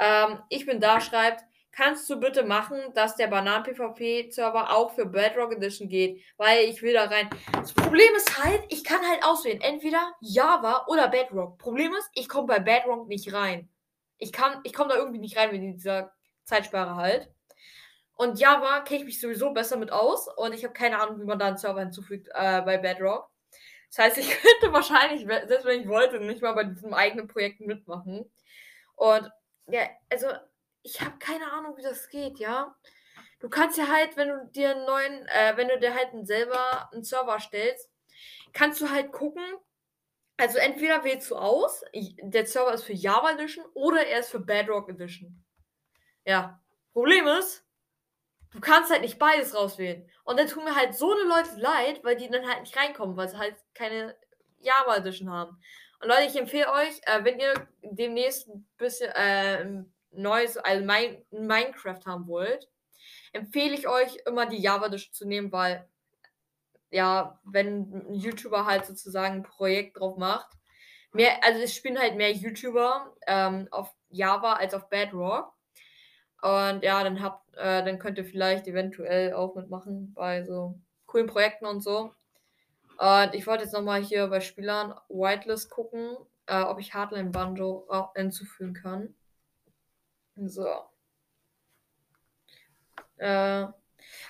Ähm, 0.00 0.42
ich 0.48 0.64
bin 0.64 0.80
da, 0.80 1.02
schreibt, 1.02 1.44
kannst 1.70 2.08
du 2.08 2.18
bitte 2.18 2.44
machen, 2.44 2.78
dass 2.94 3.14
der 3.16 3.26
Banan-PvP-Server 3.26 4.74
auch 4.74 4.92
für 4.92 5.04
Bedrock 5.04 5.52
Edition 5.52 5.90
geht, 5.90 6.22
weil 6.38 6.64
ich 6.64 6.80
will 6.80 6.94
da 6.94 7.04
rein. 7.04 7.28
Das 7.52 7.74
Problem 7.74 8.14
ist 8.16 8.42
halt, 8.42 8.62
ich 8.70 8.84
kann 8.84 9.06
halt 9.06 9.22
auswählen, 9.22 9.60
entweder 9.60 10.14
Java 10.22 10.86
oder 10.86 11.08
Bedrock. 11.08 11.58
Problem 11.58 11.92
ist, 11.92 12.08
ich 12.14 12.26
komme 12.26 12.46
bei 12.46 12.58
Bedrock 12.58 13.06
nicht 13.06 13.34
rein. 13.34 13.68
Ich 14.16 14.32
ich 14.62 14.72
komme 14.72 14.88
da 14.88 14.96
irgendwie 14.96 15.20
nicht 15.20 15.36
rein 15.36 15.52
mit 15.52 15.60
dieser 15.76 16.14
Zeitsperre 16.44 16.96
halt. 16.96 17.30
Und 18.14 18.40
Java 18.40 18.80
kenne 18.80 19.00
ich 19.00 19.04
mich 19.04 19.20
sowieso 19.20 19.52
besser 19.52 19.76
mit 19.76 19.92
aus 19.92 20.26
und 20.38 20.54
ich 20.54 20.64
habe 20.64 20.72
keine 20.72 20.98
Ahnung, 21.00 21.20
wie 21.20 21.26
man 21.26 21.38
da 21.38 21.48
einen 21.48 21.58
Server 21.58 21.80
hinzufügt 21.80 22.28
äh, 22.32 22.62
bei 22.62 22.78
Bedrock. 22.78 23.30
Das 23.88 23.98
heißt, 23.98 24.18
ich 24.18 24.30
könnte 24.42 24.72
wahrscheinlich, 24.72 25.26
selbst 25.26 25.64
wenn 25.64 25.80
ich 25.82 25.88
wollte, 25.88 26.20
nicht 26.20 26.42
mal 26.42 26.52
bei 26.52 26.64
diesem 26.64 26.94
eigenen 26.94 27.28
Projekt 27.28 27.60
mitmachen. 27.60 28.30
Und 28.96 29.30
ja, 29.66 29.88
also 30.10 30.28
ich 30.82 31.00
habe 31.00 31.18
keine 31.18 31.50
Ahnung, 31.52 31.76
wie 31.76 31.82
das 31.82 32.08
geht, 32.08 32.38
ja. 32.38 32.74
Du 33.40 33.48
kannst 33.48 33.78
ja 33.78 33.88
halt, 33.88 34.16
wenn 34.16 34.28
du 34.28 34.46
dir 34.46 34.70
einen 34.70 34.84
neuen, 34.84 35.26
äh, 35.28 35.56
wenn 35.56 35.68
du 35.68 35.78
dir 35.78 35.94
halt 35.94 36.12
einen 36.12 36.26
selber 36.26 36.90
einen 36.92 37.04
Server 37.04 37.38
stellst, 37.38 37.90
kannst 38.52 38.80
du 38.80 38.90
halt 38.90 39.12
gucken. 39.12 39.44
Also 40.36 40.58
entweder 40.58 41.04
wählst 41.04 41.30
du 41.30 41.36
aus, 41.36 41.84
der 41.94 42.46
Server 42.46 42.72
ist 42.72 42.84
für 42.84 42.92
Java 42.92 43.32
Edition 43.32 43.64
oder 43.74 44.06
er 44.06 44.20
ist 44.20 44.30
für 44.30 44.40
Bedrock 44.40 44.88
Edition. 44.88 45.44
Ja. 46.24 46.60
Problem 46.92 47.26
ist, 47.26 47.64
du 48.52 48.60
kannst 48.60 48.90
halt 48.90 49.02
nicht 49.02 49.18
beides 49.18 49.54
rauswählen. 49.54 50.08
Und 50.24 50.38
dann 50.38 50.48
tun 50.48 50.64
mir 50.64 50.74
halt 50.74 50.94
so 50.94 51.12
eine 51.12 51.28
Leute 51.28 51.60
leid, 51.60 52.02
weil 52.04 52.16
die 52.16 52.30
dann 52.30 52.46
halt 52.46 52.60
nicht 52.60 52.76
reinkommen, 52.76 53.16
weil 53.16 53.28
sie 53.28 53.38
halt 53.38 53.56
keine 53.74 54.16
Java 54.60 54.96
Edition 54.96 55.30
haben. 55.30 55.60
Und 56.00 56.08
Leute, 56.08 56.26
ich 56.26 56.36
empfehle 56.36 56.70
euch, 56.72 57.00
äh, 57.06 57.24
wenn 57.24 57.40
ihr 57.40 57.54
demnächst 57.82 58.48
ein 58.48 58.66
bisschen 58.76 59.10
äh, 59.14 59.84
neues, 60.12 60.56
also 60.56 60.84
mein, 60.84 61.24
Minecraft 61.30 62.00
haben 62.06 62.26
wollt, 62.28 62.68
empfehle 63.32 63.74
ich 63.74 63.88
euch 63.88 64.16
immer 64.26 64.46
die 64.46 64.60
Java 64.60 64.86
Edition 64.86 65.12
zu 65.12 65.26
nehmen, 65.26 65.52
weil 65.52 65.88
ja, 66.90 67.38
wenn 67.44 67.92
ein 67.92 68.14
YouTuber 68.14 68.64
halt 68.64 68.86
sozusagen 68.86 69.36
ein 69.36 69.42
Projekt 69.42 69.98
drauf 69.98 70.16
macht, 70.16 70.48
mehr 71.12 71.42
also, 71.44 71.60
es 71.60 71.74
spielen 71.74 71.98
halt 71.98 72.16
mehr 72.16 72.32
YouTuber, 72.32 73.14
ähm, 73.26 73.68
auf 73.70 73.94
Java 74.08 74.54
als 74.54 74.74
auf 74.74 74.88
Bedrock. 74.88 75.52
Und 76.42 76.82
ja, 76.82 77.02
dann 77.02 77.20
habt 77.22 77.48
äh, 77.58 77.84
dann 77.84 77.98
könnt 77.98 78.18
ihr 78.18 78.24
vielleicht 78.24 78.66
eventuell 78.68 79.32
auch 79.34 79.56
mitmachen 79.56 80.14
bei 80.14 80.44
so 80.44 80.78
coolen 81.06 81.26
Projekten 81.26 81.66
und 81.66 81.82
so. 81.82 82.14
Und 82.98 83.34
ich 83.34 83.46
wollte 83.46 83.64
jetzt 83.64 83.72
noch 83.72 83.82
mal 83.82 84.02
hier 84.02 84.28
bei 84.28 84.40
Spielern 84.40 84.94
Whitelist 85.08 85.70
gucken, 85.70 86.16
äh, 86.46 86.62
ob 86.62 86.78
ich 86.78 86.94
Hardline 86.94 87.30
Banjo 87.30 87.86
auch 87.88 88.14
hinzufügen 88.14 88.74
kann. 88.74 89.14
So. 90.36 90.66
Äh, 93.16 93.66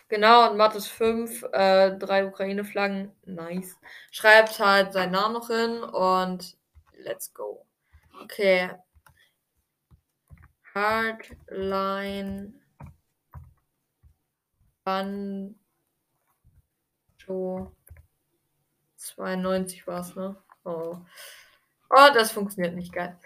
genau, 0.08 0.50
und 0.50 0.56
Mattes 0.56 0.86
5, 0.88 1.42
äh, 1.52 1.96
3 1.98 2.26
Ukraine-Flaggen, 2.26 3.12
nice. 3.26 3.76
Schreibt 4.10 4.58
halt 4.58 4.92
seinen 4.94 5.12
Namen 5.12 5.34
noch 5.34 5.48
hin 5.48 5.82
und 5.82 6.56
let's 6.96 7.34
go. 7.34 7.66
Okay. 8.22 8.70
Hardline 10.74 12.54
Banjo 14.84 15.56
92 18.96 19.86
war's, 19.86 20.16
ne? 20.16 20.36
Oh. 20.64 20.96
Oh, 21.90 22.08
das 22.14 22.32
funktioniert 22.32 22.74
nicht 22.74 22.92
geil. 22.92 23.18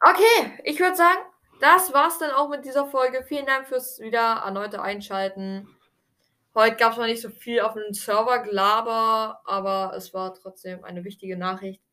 Okay, 0.00 0.58
ich 0.64 0.78
würde 0.80 0.96
sagen, 0.96 1.20
das 1.60 1.92
war's 1.92 2.18
dann 2.18 2.30
auch 2.32 2.48
mit 2.48 2.64
dieser 2.64 2.86
Folge. 2.86 3.24
Vielen 3.24 3.46
Dank 3.46 3.66
fürs 3.68 4.00
wieder 4.00 4.42
erneute 4.44 4.82
Einschalten. 4.82 5.68
Heute 6.54 6.76
gab's 6.76 6.96
noch 6.96 7.06
nicht 7.06 7.22
so 7.22 7.30
viel 7.30 7.60
auf 7.60 7.74
dem 7.74 7.92
Server-Gelaber, 7.92 9.40
aber 9.44 9.92
es 9.96 10.14
war 10.14 10.34
trotzdem 10.34 10.84
eine 10.84 11.04
wichtige 11.04 11.36
Nachricht. 11.36 11.83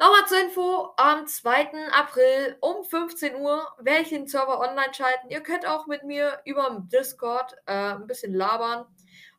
Nochmal 0.00 0.26
zur 0.28 0.40
Info, 0.40 0.92
am 0.96 1.26
2. 1.26 1.90
April 1.90 2.56
um 2.60 2.84
15 2.84 3.34
Uhr 3.34 3.66
werde 3.80 4.02
ich 4.02 4.10
den 4.10 4.28
Server 4.28 4.60
online 4.60 4.94
schalten. 4.94 5.28
Ihr 5.28 5.40
könnt 5.40 5.66
auch 5.66 5.88
mit 5.88 6.04
mir 6.04 6.40
über 6.44 6.84
Discord 6.92 7.56
äh, 7.66 7.94
ein 7.94 8.06
bisschen 8.06 8.32
labern. 8.32 8.86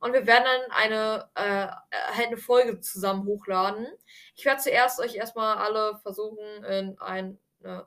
Und 0.02 0.12
wir 0.12 0.28
werden 0.28 0.44
dann 0.44 0.72
eine, 0.72 1.30
äh, 1.36 1.68
halt 2.14 2.28
eine 2.28 2.36
Folge 2.36 2.82
zusammen 2.82 3.26
hochladen. 3.26 3.88
Ich 4.36 4.44
werde 4.44 4.60
zuerst 4.62 5.00
euch 5.00 5.16
erstmal 5.16 5.56
alle 5.56 5.98
versuchen, 6.04 6.44
in 6.66 7.00
eine 7.00 7.38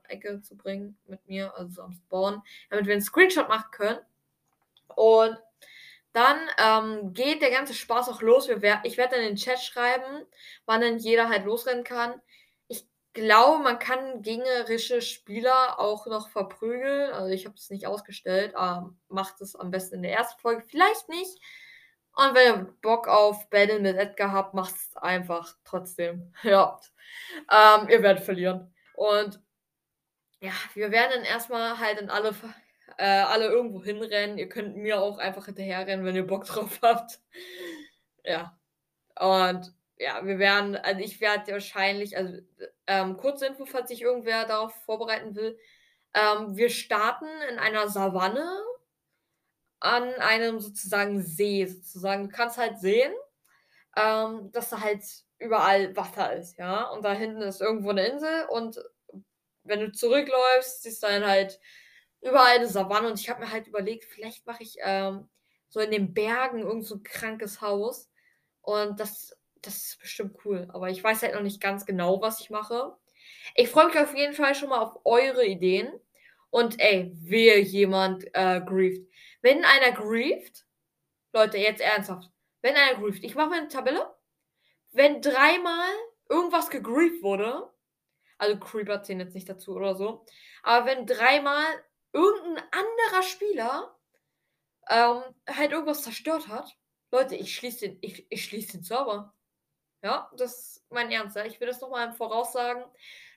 Ecke 0.08 0.40
zu 0.40 0.56
bringen 0.56 0.96
mit 1.06 1.28
mir, 1.28 1.54
also 1.54 1.82
am 1.82 1.92
Spawn, 1.92 2.42
damit 2.70 2.86
wir 2.86 2.94
einen 2.94 3.02
Screenshot 3.02 3.50
machen 3.50 3.70
können. 3.70 3.98
Und 4.94 5.36
dann 6.14 6.38
ähm, 6.56 7.12
geht 7.12 7.42
der 7.42 7.50
ganze 7.50 7.74
Spaß 7.74 8.08
auch 8.08 8.22
los. 8.22 8.48
Wir, 8.48 8.80
ich 8.84 8.96
werde 8.96 9.16
dann 9.16 9.24
in 9.24 9.32
den 9.32 9.36
Chat 9.36 9.60
schreiben, 9.60 10.24
wann 10.64 10.80
dann 10.80 10.96
jeder 10.96 11.28
halt 11.28 11.44
losrennen 11.44 11.84
kann 11.84 12.18
glaube, 13.12 13.62
man 13.62 13.78
kann 13.78 14.22
gegnerische 14.22 15.02
Spieler 15.02 15.78
auch 15.78 16.06
noch 16.06 16.28
verprügeln. 16.30 17.12
Also 17.12 17.28
ich 17.28 17.46
habe 17.46 17.56
es 17.56 17.70
nicht 17.70 17.86
ausgestellt, 17.86 18.54
aber 18.54 18.94
macht 19.08 19.40
es 19.40 19.56
am 19.56 19.70
besten 19.70 19.96
in 19.96 20.02
der 20.02 20.12
ersten 20.12 20.40
Folge. 20.40 20.62
Vielleicht 20.66 21.08
nicht. 21.08 21.38
Und 22.14 22.34
wenn 22.34 22.46
ihr 22.46 22.74
Bock 22.82 23.08
auf 23.08 23.48
Battle 23.50 23.80
mit 23.80 23.96
Edgar 23.96 24.32
habt, 24.32 24.54
macht 24.54 24.74
es 24.74 24.96
einfach 24.96 25.56
trotzdem. 25.64 26.32
ja. 26.42 26.78
Ähm, 27.50 27.88
ihr 27.88 28.02
werdet 28.02 28.24
verlieren. 28.24 28.74
Und 28.94 29.40
ja, 30.40 30.52
wir 30.74 30.90
werden 30.90 31.12
dann 31.14 31.24
erstmal 31.24 31.78
halt 31.78 32.00
in 32.00 32.10
alle, 32.10 32.34
äh, 32.98 33.04
alle 33.06 33.46
irgendwo 33.46 33.82
hinrennen. 33.82 34.38
Ihr 34.38 34.48
könnt 34.48 34.76
mir 34.76 35.00
auch 35.00 35.18
einfach 35.18 35.46
hinterherrennen, 35.46 36.04
wenn 36.04 36.16
ihr 36.16 36.26
Bock 36.26 36.44
drauf 36.44 36.78
habt. 36.82 37.20
ja. 38.24 38.58
Und 39.18 39.74
ja, 40.02 40.24
wir 40.26 40.38
werden, 40.38 40.76
also 40.76 41.00
ich 41.00 41.20
werde 41.20 41.52
wahrscheinlich, 41.52 42.16
also 42.16 42.38
ähm, 42.86 43.16
kurze 43.16 43.46
Info, 43.46 43.64
falls 43.64 43.88
sich 43.88 44.02
irgendwer 44.02 44.44
darauf 44.46 44.74
vorbereiten 44.84 45.34
will. 45.36 45.58
Ähm, 46.14 46.56
wir 46.56 46.70
starten 46.70 47.26
in 47.50 47.58
einer 47.58 47.88
Savanne 47.88 48.46
an 49.80 50.14
einem 50.14 50.60
sozusagen 50.60 51.22
See, 51.22 51.66
sozusagen. 51.66 52.28
Du 52.28 52.36
kannst 52.36 52.58
halt 52.58 52.78
sehen, 52.78 53.12
ähm, 53.96 54.50
dass 54.52 54.70
da 54.70 54.80
halt 54.80 55.02
überall 55.38 55.96
Wasser 55.96 56.34
ist, 56.34 56.58
ja. 56.58 56.88
Und 56.90 57.04
da 57.04 57.12
hinten 57.12 57.42
ist 57.42 57.60
irgendwo 57.60 57.90
eine 57.90 58.06
Insel 58.06 58.46
und 58.50 58.80
wenn 59.64 59.80
du 59.80 59.92
zurückläufst, 59.92 60.82
siehst 60.82 61.02
du 61.02 61.06
dann 61.06 61.26
halt 61.26 61.60
überall 62.20 62.56
eine 62.56 62.68
Savanne. 62.68 63.08
Und 63.08 63.20
ich 63.20 63.30
habe 63.30 63.40
mir 63.40 63.50
halt 63.52 63.66
überlegt, 63.68 64.04
vielleicht 64.04 64.46
mache 64.46 64.62
ich 64.62 64.76
ähm, 64.80 65.28
so 65.68 65.80
in 65.80 65.90
den 65.90 66.14
Bergen 66.14 66.60
irgend 66.60 66.86
so 66.86 66.96
ein 66.96 67.02
krankes 67.02 67.60
Haus. 67.60 68.10
Und 68.62 69.00
das 69.00 69.36
das 69.62 69.76
ist 69.76 69.98
bestimmt 70.00 70.36
cool. 70.44 70.68
Aber 70.72 70.90
ich 70.90 71.02
weiß 71.02 71.22
halt 71.22 71.34
noch 71.34 71.42
nicht 71.42 71.60
ganz 71.60 71.86
genau, 71.86 72.20
was 72.20 72.40
ich 72.40 72.50
mache. 72.50 72.96
Ich 73.54 73.68
freue 73.68 73.86
mich 73.86 73.98
auf 73.98 74.14
jeden 74.14 74.34
Fall 74.34 74.54
schon 74.54 74.68
mal 74.68 74.80
auf 74.80 75.00
eure 75.04 75.46
Ideen. 75.46 75.92
Und 76.50 76.78
ey, 76.80 77.10
wehe 77.14 77.58
jemand 77.60 78.24
äh, 78.34 78.60
grieft. 78.60 79.08
Wenn 79.40 79.64
einer 79.64 79.92
grieft, 79.92 80.66
Leute, 81.32 81.56
jetzt 81.56 81.80
ernsthaft. 81.80 82.30
Wenn 82.60 82.74
einer 82.76 83.00
grieft, 83.00 83.24
ich 83.24 83.34
mache 83.34 83.50
mir 83.50 83.56
eine 83.56 83.68
Tabelle. 83.68 84.14
Wenn 84.90 85.22
dreimal 85.22 85.88
irgendwas 86.28 86.68
gegrieft 86.68 87.22
wurde, 87.22 87.70
also 88.38 88.58
Creeper 88.58 89.02
zählen 89.02 89.20
jetzt 89.20 89.34
nicht 89.34 89.48
dazu 89.48 89.74
oder 89.74 89.94
so, 89.94 90.26
aber 90.62 90.86
wenn 90.86 91.06
dreimal 91.06 91.64
irgendein 92.12 92.64
anderer 92.70 93.22
Spieler 93.22 93.96
ähm, 94.88 95.22
halt 95.48 95.72
irgendwas 95.72 96.02
zerstört 96.02 96.48
hat, 96.48 96.76
Leute, 97.10 97.36
ich 97.36 97.54
schließe 97.54 97.88
den, 97.88 97.98
ich, 98.00 98.26
ich 98.30 98.44
schließe 98.44 98.72
den 98.72 98.82
Server. 98.82 99.34
Ja, 100.02 100.28
das 100.36 100.52
ist 100.78 100.84
mein 100.90 101.10
Ernst. 101.10 101.36
Ich 101.46 101.60
will 101.60 101.68
das 101.68 101.80
nochmal 101.80 102.08
im 102.08 102.14
Voraus 102.14 102.52
sagen. 102.52 102.84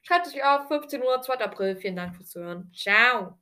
Schreibt 0.04 0.28
es 0.28 0.34
euch 0.36 0.44
auf, 0.44 0.68
15 0.68 1.02
Uhr, 1.02 1.22
2. 1.22 1.40
April. 1.40 1.76
Vielen 1.76 1.96
Dank 1.96 2.16
fürs 2.16 2.30
Zuhören. 2.30 2.72
Ciao. 2.74 3.38